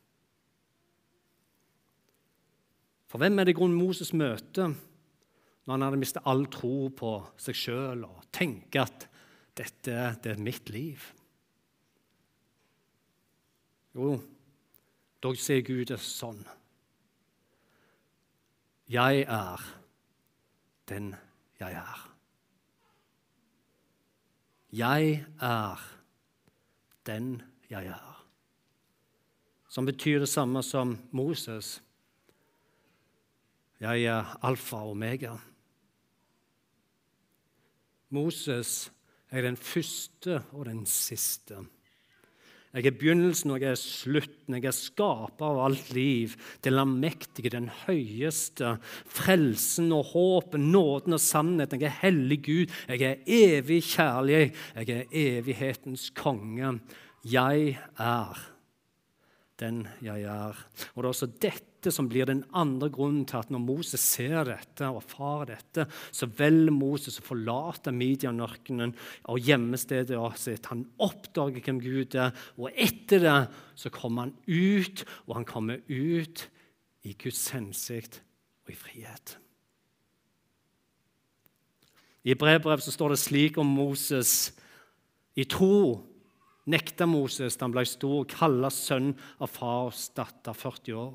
For 3.13 3.21
hvem 3.21 3.38
er 3.38 3.45
det 3.45 3.54
grunn 3.54 3.76
Moses 3.78 4.10
møter 4.17 4.71
når 4.73 5.71
han 5.76 5.84
hadde 5.86 5.97
mistet 6.02 6.26
all 6.26 6.47
tro 6.49 6.88
på 6.97 7.12
seg 7.38 7.60
sjøl 7.60 7.99
og 8.08 8.23
tenker 8.34 8.88
at 8.88 9.06
dette 9.54 10.08
det 10.23 10.32
er 10.32 10.41
mitt 10.41 10.71
liv? 10.73 11.04
Jo, 13.93 14.15
da 15.21 15.36
ser 15.38 15.62
Gud 15.62 15.91
det 15.91 15.99
sånn. 16.02 16.41
Jeg 18.89 19.21
er 19.30 19.69
den 20.89 21.13
jeg 21.62 21.78
er. 21.86 22.04
Jeg 24.73 25.15
er 25.38 25.88
den 27.06 27.32
jeg 27.69 27.93
er. 27.93 28.21
Som 29.69 29.86
betyr 29.86 30.26
det 30.26 30.34
samme 30.34 30.65
som 30.65 30.97
Moses. 31.13 31.76
Jeg 33.84 34.06
er 34.08 34.36
alfa 34.48 34.80
og 34.86 34.93
omega. 34.93 35.34
Moses 38.13 38.91
er 39.34 39.43
den 39.43 39.58
første 39.60 40.43
og 40.54 40.69
den 40.69 40.86
siste. 40.88 41.58
Jeg 42.74 42.88
er 42.89 42.96
begynnelsen 42.96 43.52
og 43.54 43.62
jeg 43.62 43.74
er 43.74 43.82
slutten. 43.82 44.56
Jeg 44.56 44.69
er 44.72 44.78
skaper 44.78 45.46
av 45.46 45.60
alt 45.65 45.91
liv. 45.93 46.38
Den 46.65 46.80
allmektige, 46.80 47.52
den 47.54 47.67
høyeste. 47.84 48.78
Frelsen 49.06 49.91
og 49.93 50.13
håpet, 50.13 50.62
nåden 50.62 51.17
og 51.17 51.22
sannheten. 51.22 51.84
Jeg 51.84 51.91
er 51.91 52.00
hellig 52.06 52.39
Gud. 52.46 52.74
Jeg 52.88 53.04
er 53.10 53.22
evig 53.28 53.84
kjærlig. 53.91 54.56
Jeg 54.80 54.96
er 54.96 55.19
evighetens 55.26 56.08
konge. 56.17 56.80
Jeg 57.30 57.78
er 58.00 58.41
den 59.60 59.86
jeg 60.02 60.26
er. 60.26 60.58
Og 60.96 61.04
det 61.04 61.08
er 61.08 61.13
også 61.13 61.32
dette 61.41 61.73
dette 61.84 61.91
som 61.91 62.08
blir 62.08 62.30
den 62.30 62.46
andre 62.56 62.88
grunnen 62.93 63.26
til 63.28 63.41
at 63.41 63.50
når 63.52 63.60
Moses 63.60 64.04
ser 64.15 64.46
dette 64.48 64.88
og 64.88 65.02
erfarer 65.02 65.50
dette, 65.52 65.84
så 66.15 66.30
velger 66.32 66.72
Moses 66.72 67.19
å 67.19 67.26
forlate 67.26 67.91
Midian-ørkenen 67.91 68.93
og 69.28 69.43
gjemmestedet 69.43 70.15
sitt. 70.39 70.69
Han 70.72 70.86
oppdager 71.04 71.60
hvem 71.60 71.82
Gud 71.84 72.15
er, 72.15 72.32
og 72.56 72.72
etter 72.72 73.19
det 73.26 73.36
så 73.76 73.91
kommer 73.91 74.30
han 74.30 74.36
ut, 74.48 75.04
og 75.28 75.36
han 75.41 75.48
kommer 75.50 75.84
ut 75.91 76.46
i 77.04 77.17
Guds 77.19 77.50
hensikt 77.52 78.22
og 78.63 78.72
i 78.72 78.80
frihet. 78.80 79.36
I 82.24 82.39
brevbrev 82.39 82.80
så 82.80 82.96
står 82.96 83.12
det 83.12 83.19
slik 83.19 83.60
om 83.60 83.67
Moses 83.67 84.54
i 85.36 85.43
tro 85.52 86.00
nekta 86.72 87.04
Moses 87.12 87.60
da 87.60 87.67
han 87.67 87.76
ble 87.76 87.84
stor, 87.84 88.24
kalla 88.32 88.72
sønn 88.72 89.12
av 89.43 89.52
fars 89.52 90.08
datter 90.15 90.56
40 90.56 90.96
år. 90.96 91.13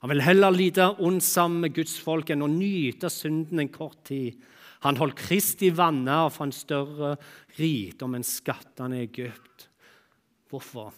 Han 0.00 0.12
vil 0.14 0.22
heller 0.24 0.54
lide 0.54 0.86
ondt 0.98 1.24
sammen 1.26 1.60
med 1.66 1.74
Guds 1.76 1.98
folk 2.00 2.30
enn 2.32 2.44
å 2.44 2.48
nyte 2.48 3.10
synden 3.12 3.60
en 3.60 3.72
kort 3.72 4.00
tid. 4.08 4.38
Han 4.80 4.96
holdt 4.96 5.18
Kristi 5.20 5.68
vanner 5.76 6.30
for 6.32 6.46
en 6.46 6.56
større 6.56 7.12
rikdom 7.58 8.16
enn 8.16 8.24
skattene 8.24 8.96
i 8.96 9.04
Egypt. 9.04 9.66
Hvorfor? 10.48 10.94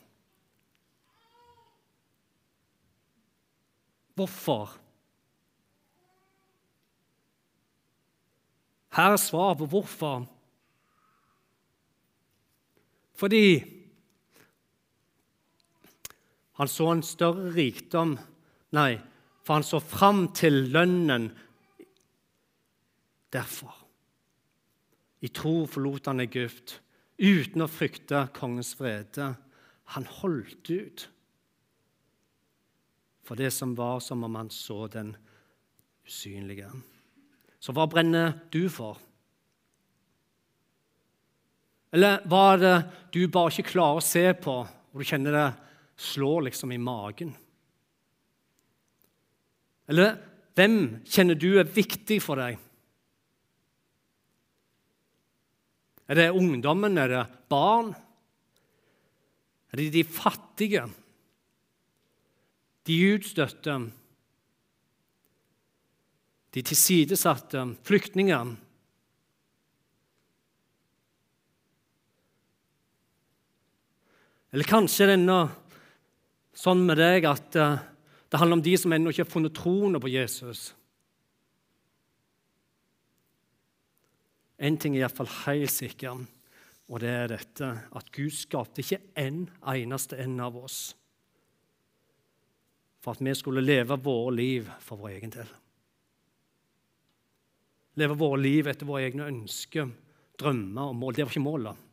Hvorfor? 4.15 4.77
Her 8.93 9.17
er 9.17 9.21
svaret 9.21 9.59
på 9.65 9.71
hvorfor. 9.73 10.27
Fordi 13.19 13.47
han 16.61 16.69
så 16.71 16.91
en 16.93 17.03
større 17.07 17.51
rikdom 17.57 18.19
Nei, 18.73 18.97
for 19.43 19.59
han 19.59 19.67
så 19.67 19.81
fram 19.85 20.27
til 20.37 20.69
lønnen 20.73 21.29
derfor. 23.33 23.75
I 25.23 25.31
tro 25.31 25.67
forlot 25.71 26.09
han 26.11 26.23
Egypt 26.25 26.79
uten 27.23 27.65
å 27.65 27.71
frykte 27.71 28.27
kongens 28.35 28.73
vrede. 28.79 29.33
Han 29.95 30.09
holdt 30.21 30.71
ut 30.73 31.07
for 33.23 33.39
det 33.39 33.53
som 33.55 33.77
var 33.79 34.01
som 34.03 34.25
om 34.27 34.35
han 34.41 34.51
så 34.51 34.87
den 34.91 35.15
usynlige. 36.07 36.71
Så 37.63 37.75
hva 37.77 37.87
brenner 37.87 38.35
du 38.51 38.67
for? 38.73 38.99
Eller 41.93 42.25
hva 42.27 42.43
er 42.55 42.63
det 42.63 42.77
du 43.15 43.21
bare 43.31 43.53
ikke 43.53 43.75
klarer 43.75 44.01
å 44.01 44.05
se 44.05 44.25
på, 44.35 44.55
og 44.65 44.99
du 44.99 45.07
kjenner 45.07 45.37
det 45.37 45.49
slår 46.01 46.49
liksom 46.49 46.73
i 46.75 46.81
magen? 46.83 47.35
Eller 49.91 50.19
hvem 50.57 50.77
kjenner 51.09 51.39
du 51.39 51.55
er 51.61 51.69
viktig 51.69 52.21
for 52.23 52.41
deg? 52.41 52.59
Er 56.13 56.19
det 56.19 56.33
ungdommen? 56.37 56.99
Er 57.01 57.09
det 57.09 57.23
barn? 57.51 57.95
Er 59.73 59.81
det 59.81 59.93
de 59.95 60.05
fattige? 60.05 60.85
De 62.85 62.99
utstøtte? 63.15 63.79
De 66.53 66.65
tilsidesatte? 66.69 67.65
Flyktningene? 67.89 68.59
Eller 74.53 74.69
kanskje 74.69 75.07
det 75.09 75.17
er 75.17 75.47
sånn 76.61 76.83
med 76.85 76.99
deg 77.01 77.25
at 77.25 77.57
uh, 77.57 77.79
det 78.33 78.39
handler 78.41 78.57
om 78.57 78.63
de 78.65 78.73
som 78.81 78.93
ennå 78.97 79.11
ikke 79.13 79.27
har 79.27 79.29
funnet 79.29 79.53
troen 79.53 79.99
på 80.01 80.09
Jesus. 80.09 80.71
Én 84.57 84.79
ting 84.81 84.97
er 84.97 85.03
iallfall 85.03 85.29
helt 85.43 85.73
sikker, 85.75 86.23
og 86.89 87.03
det 87.05 87.11
er 87.13 87.29
dette 87.35 87.69
at 87.93 88.09
Gud 88.17 88.33
skapte 88.33 88.81
ikke 88.81 89.03
en 89.21 89.45
eneste 89.69 90.17
en 90.25 90.41
av 90.41 90.57
oss 90.57 90.95
for 93.03 93.13
at 93.13 93.21
vi 93.21 93.35
skulle 93.37 93.65
leve 93.67 93.99
våre 94.01 94.33
liv 94.39 94.69
for 94.81 95.03
vår 95.03 95.17
egen 95.19 95.37
del. 95.37 95.49
Leve 98.01 98.17
våre 98.17 98.41
liv 98.41 98.71
etter 98.71 98.89
våre 98.89 99.11
egne 99.11 99.27
ønsker, 99.29 99.91
drømmer 100.41 100.95
og 100.95 100.97
mål. 100.97 101.19
Det 101.19 101.27
var 101.27 101.35
ikke 101.35 101.45
målet. 101.45 101.89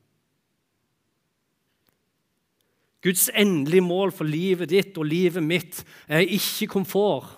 Guds 3.03 3.29
endelige 3.31 3.85
mål 3.85 4.12
for 4.12 4.27
livet 4.27 4.71
ditt 4.73 4.97
og 4.99 5.07
livet 5.07 5.43
mitt 5.43 5.83
er 6.07 6.25
ikke 6.25 6.67
komfort, 6.73 7.38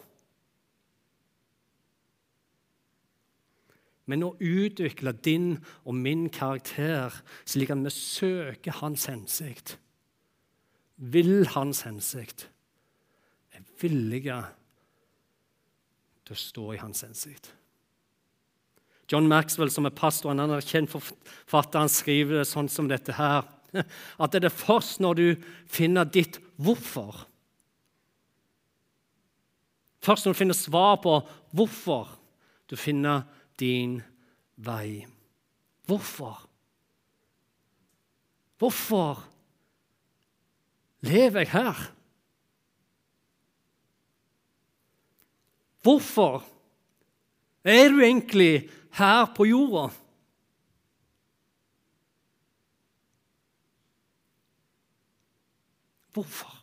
men 4.10 4.26
å 4.26 4.34
utvikle 4.42 5.14
din 5.24 5.54
og 5.86 5.96
min 5.96 6.26
karakter 6.34 7.14
slik 7.46 7.72
at 7.72 7.84
vi 7.86 7.94
søker 7.94 8.80
hans 8.82 9.06
hensikt, 9.08 9.78
vil 10.98 11.46
hans 11.54 11.84
hensikt, 11.88 12.50
er 13.54 13.64
villige 13.82 14.42
til 16.26 16.36
å 16.36 16.42
stå 16.42 16.68
i 16.74 16.82
hans 16.82 17.06
hensikt. 17.06 17.54
John 19.12 19.28
Maxwell, 19.28 19.72
som 19.72 19.88
er 19.88 19.96
pastor, 19.96 20.32
han 20.32 20.54
er 20.56 20.64
kjent 20.64 20.92
forfatter, 20.92 21.82
han 21.84 21.92
skriver 21.92 22.42
det 22.42 22.48
sånn 22.48 22.70
som 22.72 22.88
dette 22.88 23.16
her. 23.18 23.44
At 24.24 24.34
det 24.36 24.46
er 24.46 24.54
først 24.54 25.00
når 25.04 25.20
du 25.20 25.28
finner 25.72 26.08
ditt 26.08 26.40
hvorfor 26.62 27.28
Først 30.02 30.26
når 30.26 30.34
du 30.34 30.40
finner 30.40 30.58
svar 30.58 30.96
på 31.04 31.20
hvorfor 31.54 32.10
du 32.72 32.78
finner 32.80 33.28
din 33.60 34.00
vei. 34.56 35.06
Hvorfor? 35.86 36.40
Hvorfor 38.58 39.22
lever 41.06 41.44
jeg 41.44 41.52
her? 41.52 41.82
Hvorfor 45.82 46.46
er 47.66 47.90
du 47.90 48.02
egentlig 48.02 48.70
her 48.98 49.26
på 49.36 49.46
jorda? 49.50 49.90
Hvorfor? 56.14 56.58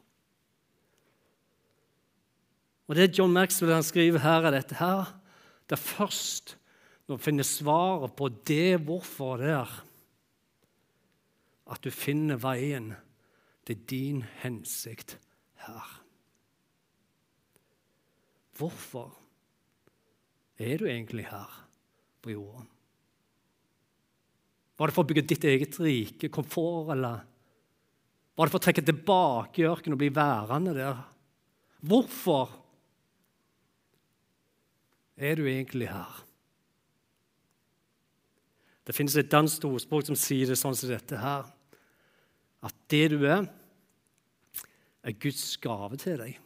Og 2.89 2.97
Det 2.97 3.19
John 3.19 3.33
Maxwell 3.33 3.75
han 3.75 3.85
skriver 3.85 4.23
her, 4.25 4.47
er 4.49 4.55
dette 4.57 4.79
her. 4.81 5.13
Det 5.69 5.77
er 5.77 5.85
først 5.85 6.57
når 7.09 7.17
du 7.17 7.25
finner 7.25 7.47
svaret 7.47 8.13
på 8.17 8.29
det 8.49 8.81
hvorfor 8.85 9.41
det 9.41 9.53
er, 9.57 9.71
at 11.69 11.85
du 11.85 11.91
finner 11.93 12.41
veien 12.41 12.91
til 13.69 13.81
din 13.89 14.23
hensikt 14.43 15.19
her. 15.65 15.89
Hvorfor 18.57 19.13
er 20.59 20.81
du 20.81 20.89
egentlig 20.89 21.29
her 21.29 21.53
på 22.25 22.33
jorda? 22.33 22.65
Var 24.79 24.87
det 24.89 24.95
for 24.95 25.05
å 25.05 25.09
bygge 25.09 25.27
ditt 25.33 25.45
eget 25.49 25.77
rike, 25.83 26.31
komfort, 26.31 26.93
eller 26.95 27.25
var 28.39 28.47
det 28.47 28.55
for 28.55 28.61
å 28.61 28.67
trekke 28.69 28.87
tilbake 28.87 29.65
i 29.65 29.67
ørkenen 29.67 29.97
og 29.97 29.99
bli 30.05 30.13
værende 30.15 30.71
der? 30.77 30.99
Hvorfor 31.83 32.53
er 35.19 35.35
du 35.41 35.43
egentlig 35.51 35.89
her? 35.91 36.21
Det 38.87 38.95
finnes 38.95 39.17
et 39.19 39.31
dansk 39.33 39.67
ordspråk 39.67 40.07
som 40.07 40.17
sier 40.17 40.47
det 40.47 40.57
sånn 40.57 40.77
som 40.79 40.89
dette 40.89 41.19
her. 41.19 41.49
At 42.63 42.77
det 42.95 43.09
du 43.11 43.25
er, 43.27 43.49
er 45.03 45.17
Guds 45.19 45.57
gave 45.61 45.99
til 45.99 46.23
deg. 46.23 46.39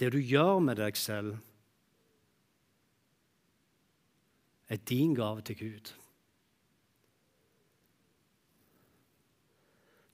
Det 0.00 0.08
du 0.16 0.18
gjør 0.18 0.64
med 0.64 0.80
deg 0.80 0.96
selv, 0.98 1.36
er 4.72 4.80
din 4.88 5.12
gave 5.14 5.44
til 5.44 5.60
Gud. 5.60 5.92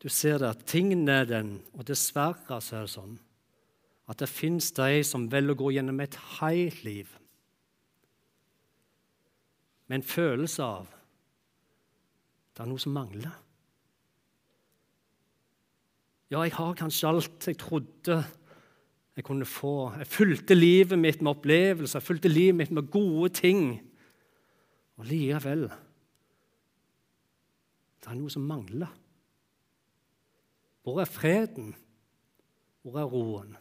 Du 0.00 0.08
ser 0.08 0.38
det 0.40 0.48
at 0.48 0.64
tingene 0.68 1.20
er 1.22 1.26
den, 1.28 1.50
og 1.76 1.84
dessverre 1.88 2.60
så 2.64 2.78
er 2.78 2.86
det 2.86 2.94
sånn 2.94 3.18
at 4.10 4.18
det 4.18 4.26
fins 4.26 4.72
de 4.74 5.04
som 5.06 5.28
velger 5.30 5.54
å 5.54 5.60
gå 5.60 5.68
gjennom 5.76 6.00
et 6.02 6.16
helt 6.40 6.80
liv 6.82 7.10
med 9.86 10.00
en 10.00 10.06
følelse 10.06 10.64
av 10.64 10.88
det 12.50 12.62
er 12.62 12.68
noe 12.68 12.82
som 12.82 12.92
mangler. 12.92 13.36
Ja, 16.30 16.42
jeg 16.44 16.52
har 16.54 16.74
kanskje 16.78 17.08
alt 17.08 17.46
jeg 17.48 17.56
trodde 17.58 18.18
jeg 19.16 19.24
kunne 19.26 19.48
få. 19.48 19.90
Jeg 19.98 20.10
fulgte 20.12 20.54
livet 20.58 21.00
mitt 21.00 21.22
med 21.22 21.32
opplevelser, 21.32 21.98
jeg 21.98 22.06
fulgte 22.06 22.30
livet 22.30 22.58
mitt 22.58 22.74
med 22.76 22.90
gode 22.92 23.32
ting. 23.40 23.62
Og 25.00 25.08
likevel 25.08 25.70
Det 28.00 28.12
er 28.12 28.20
noe 28.20 28.32
som 28.32 28.44
mangler. 28.48 28.92
Hvor 30.82 31.00
er 31.02 31.10
freden? 31.10 31.74
Hvor 32.82 33.00
er 33.00 33.10
roen? 33.10 33.56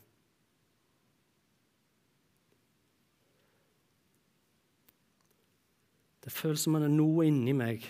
Det 6.24 6.32
føles 6.36 6.62
som 6.62 6.76
om 6.76 6.84
det 6.84 6.90
er 6.92 6.96
noe 6.96 7.28
inni 7.28 7.56
meg 7.58 7.86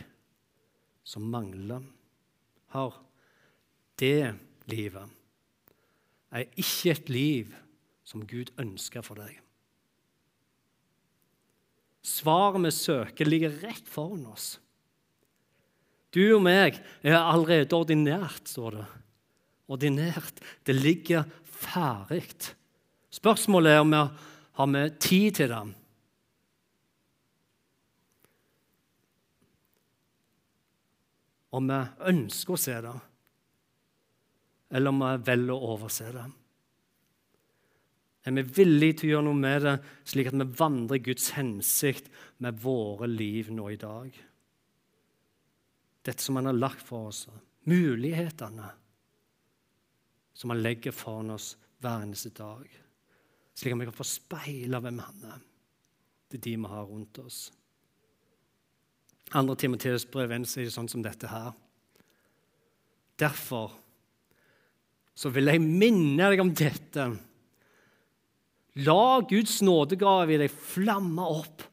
som 1.04 1.26
mangler. 1.30 1.84
Har 2.74 3.00
det 4.00 4.36
livet 4.70 5.20
er 6.32 6.50
ikke 6.60 6.94
et 6.94 7.10
liv 7.10 7.54
som 8.06 8.26
Gud 8.28 8.52
ønsker 8.62 9.04
for 9.06 9.20
deg. 9.20 9.34
Svaret 12.06 12.62
vi 12.64 12.72
søker, 12.74 13.28
ligger 13.28 13.60
rett 13.64 13.90
foran 13.90 14.26
oss. 14.30 14.58
Du 16.14 16.24
og 16.36 16.42
meg 16.42 16.80
er 17.06 17.20
allerede 17.20 17.76
ordinært, 17.78 18.48
står 18.50 18.80
det 18.80 18.88
ordinert. 19.70 20.42
Det 20.64 20.76
ligger 20.76 21.28
ferdig. 21.46 22.26
Spørsmålet 23.14 23.76
er 23.76 23.84
om 23.84 23.94
vi 23.94 24.02
har 24.60 24.68
vi 24.74 24.82
tid 25.00 25.36
til 25.40 25.54
det. 25.54 25.62
Om 31.56 31.72
vi 31.72 31.80
ønsker 32.12 32.54
å 32.54 32.62
se 32.62 32.76
det, 32.86 32.98
eller 34.70 34.94
om 34.94 35.00
vi 35.02 35.14
velger 35.32 35.56
å 35.56 35.72
overse 35.74 36.12
det. 36.14 36.26
Er 38.28 38.36
vi 38.36 38.44
villige 38.60 39.00
til 39.00 39.08
å 39.08 39.14
gjøre 39.14 39.28
noe 39.30 39.40
med 39.40 39.64
det, 39.66 39.76
slik 40.12 40.30
at 40.30 40.38
vi 40.38 40.50
vandrer 40.60 41.02
Guds 41.02 41.32
hensikt 41.38 42.12
med 42.44 42.60
våre 42.62 43.08
liv 43.10 43.50
nå 43.56 43.72
i 43.74 43.80
dag? 43.80 44.12
Dette 46.06 46.22
som 46.22 46.38
Han 46.38 46.52
har 46.52 46.60
lagt 46.60 46.86
for 46.86 47.10
oss, 47.10 47.26
mulighetene 47.66 48.70
som 50.40 50.54
han 50.54 50.62
legger 50.64 50.96
foran 50.96 51.34
oss 51.36 51.52
hver 51.84 52.06
eneste 52.06 52.32
dag. 52.32 52.64
Slik 53.60 53.76
at 53.76 53.82
vi 53.82 53.88
kan 53.90 53.98
få 53.98 54.08
speile 54.08 54.80
hvem 54.80 55.02
han 55.04 55.26
er. 55.34 55.42
Er 56.32 56.44
de 56.46 56.54
vi 56.56 56.72
har 56.72 56.86
rundt 56.88 57.20
oss. 57.20 57.50
Andre 59.36 59.58
Timoteus 59.60 60.08
brev 60.10 60.32
sier 60.48 60.72
sånn 60.72 60.88
som 60.90 61.04
dette 61.04 61.28
her. 61.28 61.52
Derfor 63.20 63.74
så 65.20 65.32
vil 65.36 65.52
jeg 65.52 65.60
minne 65.60 66.30
deg 66.32 66.40
om 66.40 66.54
dette. 66.56 67.10
La 68.88 69.20
Guds 69.28 69.60
nådegave 69.66 70.38
i 70.38 70.40
deg 70.46 70.54
flamme 70.54 71.26
opp 71.28 71.66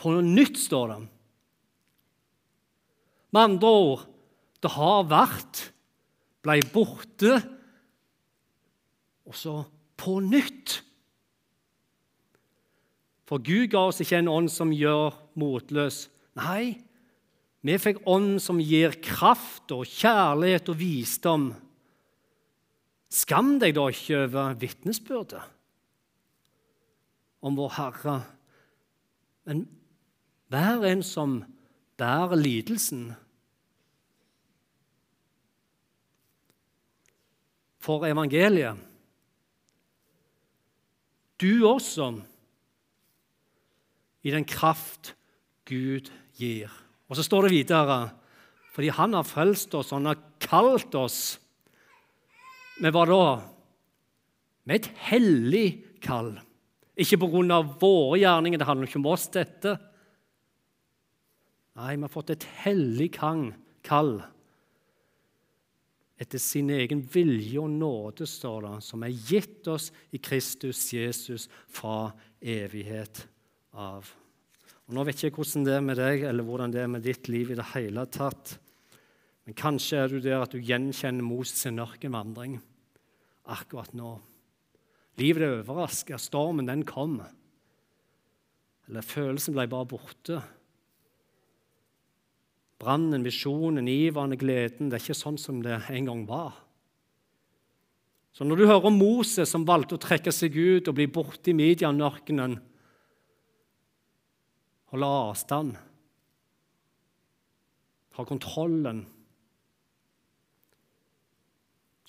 på 0.00 0.14
noe 0.14 0.24
nytt, 0.24 0.56
står 0.56 0.94
det. 0.94 1.00
Med 3.30 3.42
andre 3.42 3.74
ord, 3.84 4.06
det 4.64 4.72
har 4.72 5.04
vært 5.10 5.66
ble 6.40 6.56
borte, 6.72 7.36
og 9.30 9.36
så 9.38 9.56
på 10.00 10.18
nytt. 10.24 10.80
For 13.30 13.38
Gud 13.38 13.68
ga 13.70 13.86
oss 13.86 14.02
ikke 14.02 14.18
en 14.18 14.30
ånd 14.32 14.50
som 14.50 14.72
gjør 14.74 15.14
motløs. 15.38 16.08
Nei, 16.40 16.80
vi 17.62 17.76
fikk 17.78 18.02
ånd 18.10 18.40
som 18.42 18.58
gir 18.58 18.96
kraft 19.04 19.70
og 19.74 19.86
kjærlighet 19.86 20.72
og 20.72 20.80
visdom. 20.80 21.46
Skam 23.10 23.58
deg 23.62 23.76
da 23.78 23.86
ikke 23.90 24.24
over 24.24 24.58
vitnesbyrdet 24.58 25.46
om 27.40 27.56
vår 27.56 27.70
Herre, 27.78 28.18
men 29.48 29.62
vær 30.52 30.82
en 30.84 31.00
som 31.06 31.38
bærer 32.00 32.36
lidelsen. 32.36 33.10
For 37.80 38.04
evangeliet. 38.04 38.89
Du 41.40 41.64
også, 41.64 42.12
i 44.20 44.32
den 44.34 44.44
kraft 44.44 45.14
Gud 45.64 46.10
gir. 46.36 46.72
Og 47.08 47.16
så 47.16 47.24
står 47.24 47.48
det 47.48 47.54
videre 47.54 48.00
fordi 48.70 48.92
han 48.94 49.16
har 49.16 49.26
frelst 49.26 49.72
oss, 49.74 49.90
han 49.90 50.06
har 50.06 50.20
kalt 50.40 50.94
oss 50.94 51.40
med 52.80 52.94
hva 52.94 53.02
da? 53.08 53.24
Med 54.68 54.78
et 54.78 54.90
hellig 55.10 55.66
kall. 56.04 56.30
Ikke 57.00 57.18
pga. 57.18 57.58
våre 57.80 58.20
gjerninger, 58.20 58.60
det 58.60 58.68
handler 58.68 58.88
ikke 58.88 59.00
om 59.00 59.08
oss, 59.10 59.26
dette. 59.34 59.74
Nei, 61.80 61.96
vi 61.96 62.04
har 62.04 62.12
fått 62.12 62.30
et 62.36 62.46
hellig 62.62 63.10
kall 63.16 64.20
etter 66.20 66.40
sin 66.42 66.68
egen 66.74 67.00
vilje 67.00 67.60
og 67.62 67.70
nåde, 67.72 68.26
står 68.28 68.66
det, 68.66 68.72
som 68.84 69.04
er 69.06 69.14
gitt 69.14 69.68
oss 69.72 69.88
i 70.12 70.20
Kristus 70.20 70.82
Jesus 70.92 71.48
fra 71.72 72.10
evighet 72.40 73.22
av. 73.72 74.08
Og 74.88 74.96
Nå 74.96 75.04
vet 75.06 75.22
jeg 75.22 75.30
ikke 75.30 75.44
hvordan 75.44 75.64
det 75.64 75.76
er 75.76 75.86
med 75.86 76.00
deg, 76.00 76.24
eller 76.28 76.44
hvordan 76.44 76.74
det 76.74 76.82
er 76.82 76.90
med 76.92 77.06
ditt 77.06 77.30
liv 77.32 77.52
i 77.52 77.56
det 77.56 77.70
hele 77.72 78.04
tatt. 78.12 78.56
Men 79.46 79.56
kanskje 79.56 80.02
er 80.02 80.12
du 80.12 80.18
der 80.20 80.42
at 80.44 80.52
du 80.52 80.60
gjenkjenner 80.60 81.24
Moses' 81.24 81.64
ørkenvandring 81.70 82.58
akkurat 83.50 83.94
nå. 83.96 84.18
Livet 85.20 85.44
er 85.44 85.60
overraska, 85.60 86.18
stormen 86.20 86.68
den 86.68 86.84
kom. 86.88 87.18
Eller 88.88 89.06
følelsen 89.06 89.56
ble 89.56 89.66
bare 89.70 89.88
borte. 89.88 90.40
Brannen, 92.80 93.24
visjonen, 93.26 93.88
iveren, 93.88 94.36
gleden 94.40 94.88
Det 94.88 94.96
er 94.96 95.04
ikke 95.04 95.18
sånn 95.18 95.38
som 95.40 95.60
det 95.64 95.82
en 95.92 96.08
gang 96.08 96.24
var. 96.28 96.54
Så 98.32 98.46
når 98.46 98.60
du 98.60 98.66
hører 98.68 98.88
om 98.88 98.96
Moses 98.96 99.50
som 99.52 99.66
valgte 99.68 99.98
å 99.98 100.00
trekke 100.00 100.32
seg 100.32 100.56
ut 100.56 100.88
og 100.88 100.96
bli 100.96 101.08
borte 101.10 101.52
i 101.52 101.56
Midian-ørkenen 101.56 102.58
Holde 104.90 105.06
avstand, 105.06 105.76
ha 108.18 108.24
kontrollen 108.26 109.04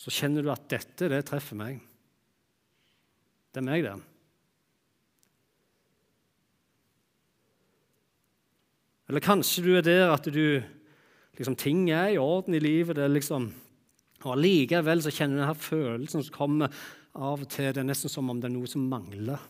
Så 0.01 0.09
kjenner 0.15 0.41
du 0.41 0.49
at 0.49 0.65
dette, 0.71 1.11
det 1.11 1.19
treffer 1.27 1.59
meg. 1.59 1.77
Det 3.53 3.61
er 3.61 3.67
meg, 3.67 3.83
det. 3.85 4.10
Eller 9.11 9.23
kanskje 9.25 9.65
du 9.65 9.73
er 9.75 9.83
der 9.83 10.13
at 10.13 10.23
du 10.31 10.61
liksom, 11.35 11.57
ting 11.59 11.89
er 11.91 12.13
i 12.13 12.19
orden 12.21 12.55
i 12.55 12.61
livet. 12.63 12.95
det 12.95 13.03
er 13.03 13.11
liksom, 13.11 13.49
og 14.23 14.37
Likevel 14.39 15.01
så 15.03 15.11
kjenner 15.11 15.35
du 15.35 15.41
denne 15.41 15.55
følelsen 15.59 16.23
som 16.23 16.35
kommer 16.35 16.83
av 17.11 17.41
og 17.43 17.49
til. 17.51 17.73
Det 17.73 17.81
er 17.81 17.89
nesten 17.89 18.11
som 18.13 18.29
om 18.31 18.39
det 18.39 18.47
er 18.47 18.53
noe 18.53 18.69
som 18.71 18.85
mangler. 18.87 19.41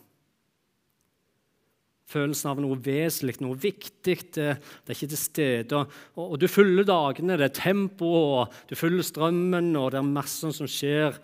Følelsen 2.09 2.49
av 2.49 2.61
noe 2.63 2.79
vesentlig, 2.81 3.37
noe 3.45 3.59
viktig. 3.59 4.15
Det, 4.33 4.47
det 4.57 4.89
er 4.89 4.97
ikke 4.97 5.11
til 5.13 5.21
stede. 5.21 5.77
Og, 5.77 5.93
og, 6.25 6.33
du 6.41 6.47
følger 6.49 6.87
dagene, 6.89 7.37
det 7.37 7.51
er 7.51 7.59
tempo, 7.61 8.47
du 8.65 8.73
følger 8.75 9.05
strømmen, 9.05 9.75
og 9.77 9.91
det 9.93 10.01
er 10.01 10.09
masse 10.09 10.55
som 10.57 10.73
skjer. 10.73 11.21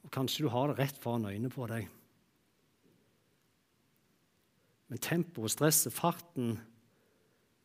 Og 0.00 0.16
Kanskje 0.16 0.46
du 0.46 0.50
har 0.54 0.72
det 0.72 0.80
rett 0.80 1.04
foran 1.04 1.28
øynene 1.28 1.52
på 1.52 1.68
deg. 1.68 1.92
Men 4.94 5.00
tempoet, 5.02 5.50
stresset, 5.50 5.90
farten, 5.90 6.52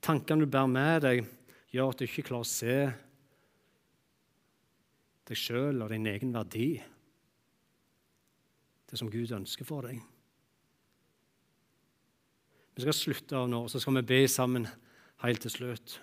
tankene 0.02 0.48
du 0.48 0.50
bærer 0.50 0.70
med 0.72 1.04
deg, 1.04 1.20
gjør 1.70 1.92
at 1.92 2.00
du 2.00 2.08
ikke 2.08 2.24
klarer 2.26 2.42
å 2.42 2.50
se 2.50 2.78
deg 5.30 5.38
sjøl 5.38 5.84
og 5.86 5.94
din 5.94 6.08
egen 6.10 6.32
verdi. 6.34 6.72
Det 8.89 8.98
som 8.98 9.12
Gud 9.13 9.30
ønsker 9.38 9.68
for 9.70 9.86
deg. 9.86 10.00
Vi 12.74 12.88
skal 12.88 12.98
slutte 12.98 13.38
av 13.38 13.46
nå, 13.54 13.62
og 13.68 13.70
så 13.70 13.78
skal 13.84 14.00
vi 14.00 14.06
be 14.15 14.20
sammen 14.26 14.65
helt 15.22 15.46
til 15.46 15.54
slutt. 15.54 16.00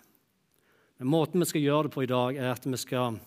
Men 1.01 1.11
Måten 1.11 1.43
vi 1.43 1.51
skal 1.51 1.67
gjøre 1.67 1.89
det 1.89 1.95
på 1.97 2.07
i 2.07 2.11
dag, 2.15 2.39
er 2.39 2.53
at 2.53 2.71
vi 2.71 2.79
skal 2.79 3.19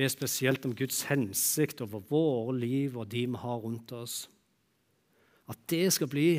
be 0.00 0.08
spesielt 0.08 0.64
om 0.64 0.72
Guds 0.80 1.04
hensikt 1.12 1.84
over 1.84 2.08
våre 2.08 2.56
liv 2.56 2.96
og 2.96 3.12
de 3.12 3.26
vi 3.28 3.44
har 3.44 3.60
rundt 3.68 3.92
oss. 4.00 4.18
At 5.52 5.60
det 5.68 5.84
skal 5.92 6.08
bli 6.08 6.30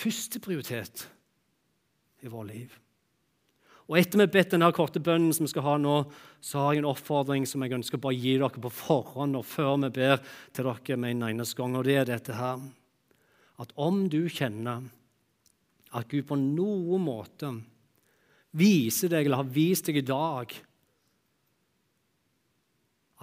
førsteprioritet 0.00 1.08
i 2.24 2.30
vårt 2.30 2.50
liv. 2.50 2.78
Og 3.90 3.98
Etter 3.98 4.20
vi 4.20 4.22
har 4.22 4.30
bedt 4.30 4.52
denne 4.54 4.68
korte 4.70 5.00
bønnen 5.02 5.32
som 5.34 5.42
vi 5.42 5.50
skal 5.50 5.64
ha 5.66 5.72
nå, 5.82 5.96
så 6.38 6.62
har 6.62 6.76
jeg 6.76 6.84
en 6.84 6.92
oppfordring 6.92 7.46
som 7.48 7.64
jeg 7.64 7.74
ønsker 7.74 7.98
bare 7.98 8.14
å 8.14 8.20
gi 8.22 8.36
dere 8.38 8.62
på 8.62 8.70
forhånd 8.70 9.38
og 9.40 9.48
før 9.50 9.80
vi 9.82 9.90
ber 9.96 10.20
til 10.54 10.68
dere 10.68 10.98
med 11.00 11.16
en 11.16 11.26
eneste 11.32 11.58
gang. 11.58 11.74
Og 11.74 11.88
det 11.88 11.96
er 11.98 12.06
dette 12.12 12.36
her 12.38 12.62
at 13.60 13.74
om 13.74 14.04
du 14.08 14.22
kjenner 14.30 14.86
at 15.90 16.06
Gud 16.08 16.28
på 16.28 16.38
noen 16.38 17.02
måte 17.02 17.50
viser 18.54 19.10
deg, 19.10 19.26
eller 19.26 19.42
har 19.42 19.50
vist 19.50 19.90
deg 19.90 19.98
i 20.00 20.06
dag, 20.06 20.54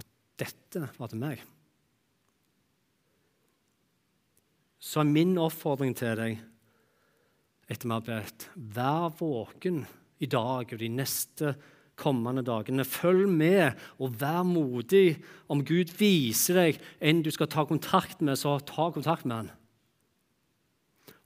at 0.03 0.09
dette 0.43 0.89
var 0.99 1.11
til 1.11 1.23
meg 1.23 1.45
Så 4.87 5.01
er 5.01 5.09
min 5.09 5.33
oppfordring 5.41 5.95
til 5.97 6.13
deg 6.15 6.37
etter 7.67 7.88
vi 7.88 7.95
har 7.95 8.06
bedt. 8.06 8.47
Vær 8.56 9.12
våken 9.19 9.84
i 10.23 10.30
dag 10.30 10.71
og 10.71 10.80
de 10.80 10.89
neste 10.91 11.53
kommende 11.97 12.43
dagene. 12.45 12.86
Følg 12.88 13.27
med 13.30 13.77
og 13.99 14.15
vær 14.21 14.43
modig. 14.47 15.17
Om 15.49 15.65
Gud 15.67 15.93
viser 15.99 16.62
deg 16.62 16.82
en 17.01 17.23
du 17.25 17.32
skal 17.34 17.49
ta 17.51 17.65
kontakt 17.67 18.21
med, 18.21 18.38
så 18.39 18.60
ta 18.62 18.91
kontakt 18.93 19.25
med 19.25 19.41
han. 19.41 19.51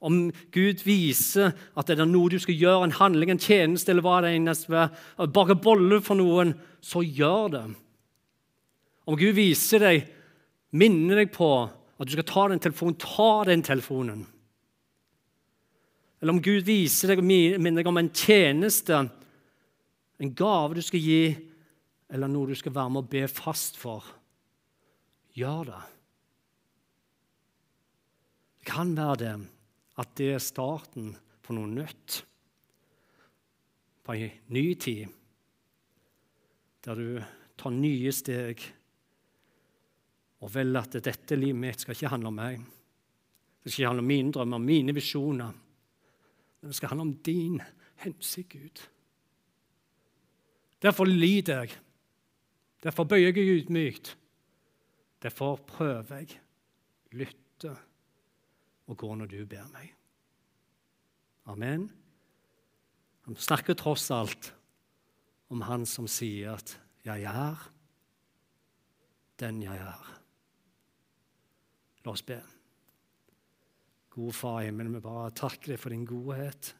Om 0.02 0.32
Gud 0.50 0.82
viser 0.82 1.52
at 1.78 1.92
det 1.92 2.00
er 2.00 2.10
noe 2.10 2.32
du 2.34 2.40
skal 2.42 2.58
gjøre, 2.58 2.88
en 2.88 2.98
handling, 2.98 3.36
en 3.36 3.42
tjeneste 3.42 3.94
eller 3.94 4.02
hva 4.02 4.18
det 4.26 4.34
er, 4.34 5.28
bake 5.30 5.60
boller 5.62 6.02
for 6.02 6.18
noen, 6.18 6.56
så 6.82 7.04
gjør 7.06 7.52
det. 7.54 7.66
Om 9.06 9.20
Gud 9.20 9.38
viser 9.38 9.86
deg, 9.86 10.08
minner 10.74 11.22
deg 11.22 11.30
på 11.36 11.52
at 11.70 12.10
du 12.10 12.16
skal 12.16 12.26
ta 12.26 12.48
den 12.50 12.64
telefonen, 12.64 12.98
ta 12.98 13.32
den 13.46 13.62
telefonen. 13.66 14.26
Eller 16.22 16.36
om 16.36 16.42
Gud 16.44 16.68
viser 16.68 17.12
deg 17.12 17.22
og 17.24 17.26
minner 17.26 17.82
deg 17.82 17.90
om 17.90 17.98
en 17.98 18.12
tjeneste, 18.14 19.00
en 20.22 20.34
gave 20.38 20.78
du 20.78 20.84
skal 20.86 21.02
gi, 21.02 21.24
eller 22.14 22.30
noe 22.30 22.52
du 22.52 22.58
skal 22.60 22.76
være 22.76 22.94
med 22.94 23.02
og 23.02 23.10
be 23.10 23.24
fast 23.32 23.80
for, 23.82 24.06
gjør 25.34 25.72
det. 25.72 25.80
Det 28.62 28.68
kan 28.70 28.92
være 28.94 29.18
det 29.24 29.34
at 30.02 30.12
det 30.20 30.28
er 30.36 30.44
starten 30.44 31.16
på 31.42 31.56
noe 31.58 31.72
nytt, 31.72 32.20
på 34.06 34.14
en 34.18 34.38
ny 34.54 34.66
tid, 34.82 35.10
der 36.86 37.02
du 37.02 37.18
tar 37.58 37.74
nye 37.74 38.14
steg 38.14 38.62
og 40.42 40.54
velger 40.54 40.86
at 40.86 41.02
dette 41.06 41.38
livet 41.38 41.62
mitt 41.62 41.84
skal 41.84 41.94
ikke 41.94 42.14
handle 42.14 42.32
om 42.32 42.40
meg. 42.42 42.62
Det 43.62 43.70
skal 43.70 43.84
ikke 43.84 43.92
handle 43.92 44.06
om 44.06 44.10
mine 44.10 44.34
drømmer, 44.34 44.64
mine 44.66 44.96
visjoner. 44.98 45.54
Men 46.62 46.70
det 46.70 46.76
skal 46.76 46.90
handle 46.90 47.02
om 47.02 47.16
din 47.26 47.62
hensikt, 47.96 48.50
Gud. 48.50 48.84
Derfor 50.82 51.06
lider 51.06 51.64
jeg. 51.64 51.78
Derfor 52.84 53.04
bøyer 53.04 53.34
jeg 53.34 53.38
ydmykt. 53.38 54.18
Derfor 55.22 55.56
prøver 55.56 56.16
jeg, 56.18 56.40
lytter 57.12 57.76
og 58.88 58.98
går 58.98 59.16
når 59.16 59.26
du 59.26 59.46
ber 59.46 59.68
meg. 59.74 59.92
Amen. 61.46 61.92
Han 63.26 63.38
snakker 63.38 63.78
tross 63.78 64.10
alt 64.12 64.54
om 65.52 65.62
han 65.68 65.86
som 65.86 66.08
sier 66.08 66.54
at 66.54 66.82
'jeg 67.06 67.24
er 67.24 67.72
den 69.40 69.62
jeg 69.64 69.78
er'. 69.78 70.22
La 72.06 72.12
oss 72.12 72.22
be. 72.22 72.42
Gode 74.12 74.36
Far 74.36 74.62
i 74.62 74.68
himmelen, 74.68 74.98
vi 74.98 75.04
bare 75.04 75.32
takker 75.36 75.74
deg 75.74 75.80
for 75.80 75.94
din 75.94 76.08
godhet. 76.08 76.74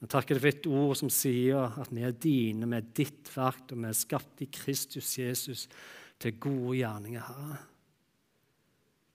Vi 0.00 0.08
takker 0.10 0.36
deg 0.36 0.42
for 0.42 0.50
et 0.50 0.68
ord 0.70 0.94
som 0.98 1.10
sier 1.12 1.76
at 1.80 1.90
vi 1.92 2.02
er 2.06 2.16
dine, 2.16 2.66
vi 2.66 2.78
er 2.78 2.92
ditt 2.96 3.30
verk, 3.34 3.66
og 3.70 3.82
vi 3.82 3.90
er 3.90 3.98
skapt 3.98 4.42
i 4.42 4.48
Kristus 4.50 5.12
Jesus 5.20 5.66
til 6.20 6.38
gode 6.40 6.78
gjerninger, 6.80 7.26
Herre. 7.26 7.60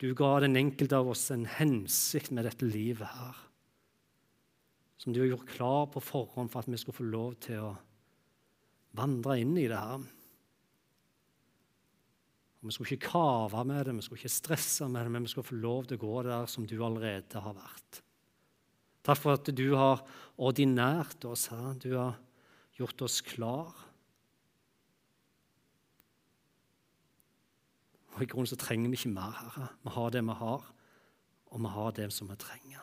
Du 0.01 0.11
ga 0.17 0.35
den 0.43 0.57
enkelte 0.59 0.97
av 0.99 1.09
oss 1.13 1.29
en 1.31 1.45
hensikt 1.47 2.33
med 2.35 2.45
dette 2.47 2.67
livet 2.67 3.07
her, 3.07 3.37
som 4.99 5.15
du 5.15 5.21
har 5.21 5.31
gjort 5.31 5.51
klar 5.51 5.87
på 5.93 6.03
forhånd 6.03 6.51
for 6.51 6.63
at 6.63 6.71
vi 6.71 6.79
skulle 6.79 6.99
få 6.99 7.07
lov 7.07 7.37
til 7.45 7.63
å 7.63 7.71
vandre 8.95 9.39
inn 9.41 9.55
i 9.59 9.67
det 9.71 9.79
her. 9.79 10.03
Og 12.65 12.71
vi 12.71 12.73
skulle 12.73 12.95
ikke 12.95 13.11
kave 13.11 13.63
med 13.69 13.83
det, 13.85 13.93
vi 13.93 14.01
skulle 14.01 14.23
ikke 14.23 14.33
stresse 14.33 14.87
med 14.89 15.03
det, 15.05 15.11
men 15.13 15.21
vi 15.21 15.29
skulle 15.29 15.45
få 15.45 15.57
lov 15.61 15.83
til 15.85 15.99
å 15.99 16.01
gå 16.01 16.21
der 16.25 16.47
som 16.49 16.63
du 16.65 16.79
allerede 16.81 17.41
har 17.45 17.53
vært. 17.53 17.99
Takk 19.05 19.19
for 19.21 19.37
at 19.37 19.51
du 19.53 19.67
har 19.77 20.01
ordinært 20.41 21.27
oss, 21.29 21.43
her. 21.53 21.75
Du 21.77 21.91
har 21.93 22.15
gjort 22.73 23.03
oss 23.05 23.19
klar. 23.21 23.69
Og 28.15 28.23
I 28.25 28.29
grunnen 28.31 28.49
så 28.49 28.57
trenger 28.57 28.89
vi 28.89 28.97
ikke 28.97 29.11
mer, 29.13 29.37
Herre. 29.43 29.67
Vi 29.85 29.93
har 29.99 30.15
det 30.15 30.23
vi 30.25 30.37
har, 30.39 30.65
og 31.45 31.61
vi 31.67 31.73
har 31.75 31.93
det 32.01 32.09
som 32.17 32.33
vi 32.33 32.39
trenger. 32.41 32.81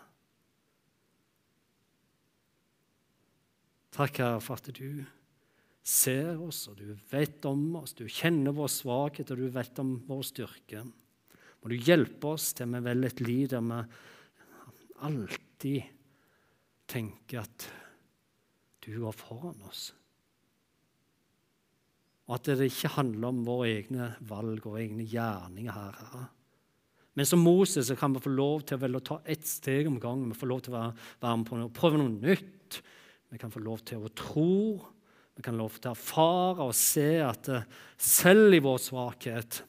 Takk, 3.99 4.22
Herre, 4.22 4.39
for 4.47 4.62
at 4.62 4.70
du 4.78 5.03
ser 5.83 6.39
oss, 6.43 6.66
og 6.70 6.78
du 6.78 6.93
vet 7.11 7.45
om 7.49 7.62
oss. 7.80 7.95
Du 7.99 8.05
kjenner 8.07 8.55
vår 8.55 8.70
svakhet, 8.70 9.33
og 9.35 9.41
du 9.43 9.49
vet 9.53 9.80
om 9.83 9.97
vår 10.07 10.22
styrke. 10.28 10.85
Må 11.62 11.70
du 11.70 11.78
hjelpe 11.78 12.35
oss 12.35 12.51
til 12.59 12.70
vi 12.72 12.83
velger 12.83 13.12
et 13.12 13.22
liv 13.22 13.49
der 13.51 13.64
vi 13.66 13.80
alltid 15.03 15.91
tenker 16.91 17.43
at 17.43 17.66
du 18.83 18.95
går 18.99 19.14
foran 19.14 19.62
oss. 19.68 19.91
Og 22.28 22.37
at 22.39 22.51
det 22.51 22.70
ikke 22.70 22.95
handler 22.97 23.30
om 23.30 23.43
våre 23.47 23.70
egne 23.70 24.12
valg 24.26 24.66
og 24.70 24.78
egne 24.80 25.07
gjerninger 25.07 25.74
her. 25.74 25.99
Herre. 25.99 26.28
Men 27.18 27.28
som 27.28 27.43
Moses 27.45 27.91
så 27.91 27.97
kan 27.99 28.14
vi 28.14 28.22
få 28.24 28.33
lov 28.33 28.62
til 28.68 28.97
å 28.97 29.05
ta 29.05 29.18
ett 29.28 29.45
steg 29.47 29.89
om 29.91 29.99
gangen. 30.01 30.30
Vi 30.33 30.39
får 30.41 30.49
lov 30.49 30.62
til 30.64 30.74
å 30.74 30.78
være 30.80 31.37
med 31.37 31.49
på 31.49 31.59
noe, 31.59 31.72
prøve 31.74 32.01
noe 32.01 32.14
nytt. 32.14 32.78
Vi 33.33 33.41
kan 33.41 33.53
få 33.53 33.61
lov 33.64 33.83
til 33.89 34.05
å 34.05 34.12
tro. 34.16 34.55
Vi 35.37 35.45
kan 35.45 35.57
lov 35.57 35.78
til 35.78 35.91
å 35.91 35.95
erfare 35.97 36.66
og 36.66 36.74
se 36.76 37.09
at 37.24 37.49
eh, 37.53 37.68
selv 37.97 38.53
i 38.57 38.61
vår 38.62 38.80
svakhet 38.85 39.62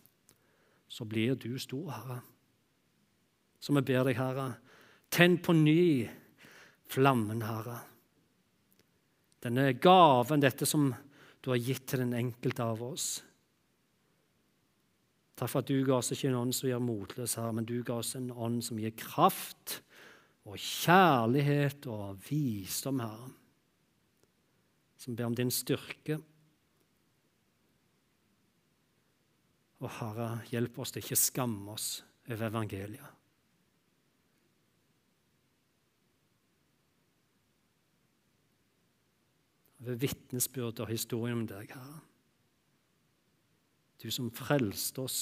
så 0.92 1.08
blir 1.10 1.38
du 1.40 1.56
stor, 1.62 1.88
Herre. 1.96 2.20
Så 3.64 3.74
vi 3.74 3.82
ber 3.88 4.04
deg, 4.06 4.20
Herre, 4.20 4.50
tenn 5.14 5.40
på 5.42 5.56
ny 5.56 6.06
flammen, 6.92 7.42
Herre. 7.48 7.80
Denne 9.44 9.72
gaven, 9.80 10.44
dette 10.44 10.68
som 10.70 10.92
du 11.44 11.52
har 11.52 11.60
gitt 11.60 11.88
til 11.90 12.04
den 12.04 12.14
enkelte 12.16 12.64
av 12.64 12.84
oss. 12.86 13.08
Takk 15.40 15.50
for 15.50 15.64
at 15.64 15.72
du 15.72 15.80
ga 15.88 15.98
oss 15.98 16.14
ikke 16.14 16.30
en 16.30 16.42
ånd 16.44 16.56
som 16.56 16.70
gjør 16.70 16.84
motløs, 16.84 17.38
Herre, 17.40 17.56
men 17.58 17.68
du 17.68 17.80
ga 17.88 17.98
oss 18.04 18.14
en 18.20 18.30
ånd 18.32 18.62
som 18.64 18.80
gir 18.80 18.94
kraft 19.00 19.80
og 20.44 20.60
kjærlighet 20.60 21.88
og 21.92 22.20
visdom, 22.28 23.02
Herre. 23.04 23.32
Som 25.04 25.18
ber 25.20 25.28
om 25.28 25.36
din 25.36 25.52
styrke. 25.52 26.16
Og 29.84 29.92
Herre, 30.00 30.30
hjelp 30.48 30.80
oss 30.80 30.96
til 30.96 31.04
ikke 31.04 31.20
skamme 31.20 31.76
oss 31.76 31.90
over 32.32 32.48
evangeliet. 32.48 33.20
ved 39.84 40.00
vitnesbyrd 40.00 40.80
og 40.80 40.88
historien 40.88 41.42
om 41.42 41.48
deg, 41.48 41.72
Herre. 41.76 42.02
Du 44.04 44.10
som 44.12 44.30
frelste 44.36 45.04
oss, 45.04 45.20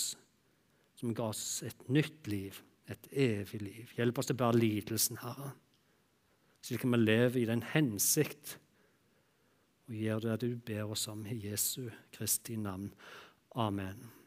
som 0.97 1.13
ga 1.17 1.29
oss 1.29 1.61
et 1.65 1.87
nytt 1.89 2.29
liv, 2.29 2.61
et 2.89 3.07
evig 3.11 3.61
liv. 3.61 3.93
Hjelp 3.97 4.21
oss 4.21 4.29
til 4.29 4.37
å 4.37 4.41
bære 4.41 4.59
lidelsen, 4.59 5.21
Herre, 5.21 5.53
slik 6.65 6.85
at 6.85 6.93
vi 6.93 7.01
lever 7.01 7.41
i 7.41 7.49
den 7.49 7.65
hensikt 7.73 8.57
og 9.91 9.97
gjør 9.99 10.23
det 10.23 10.37
du 10.41 10.55
ber 10.55 10.93
oss 10.95 11.09
om 11.11 11.25
i 11.27 11.35
Jesu 11.49 11.89
Kristi 12.15 12.55
navn. 12.55 12.93
Amen. 13.59 14.20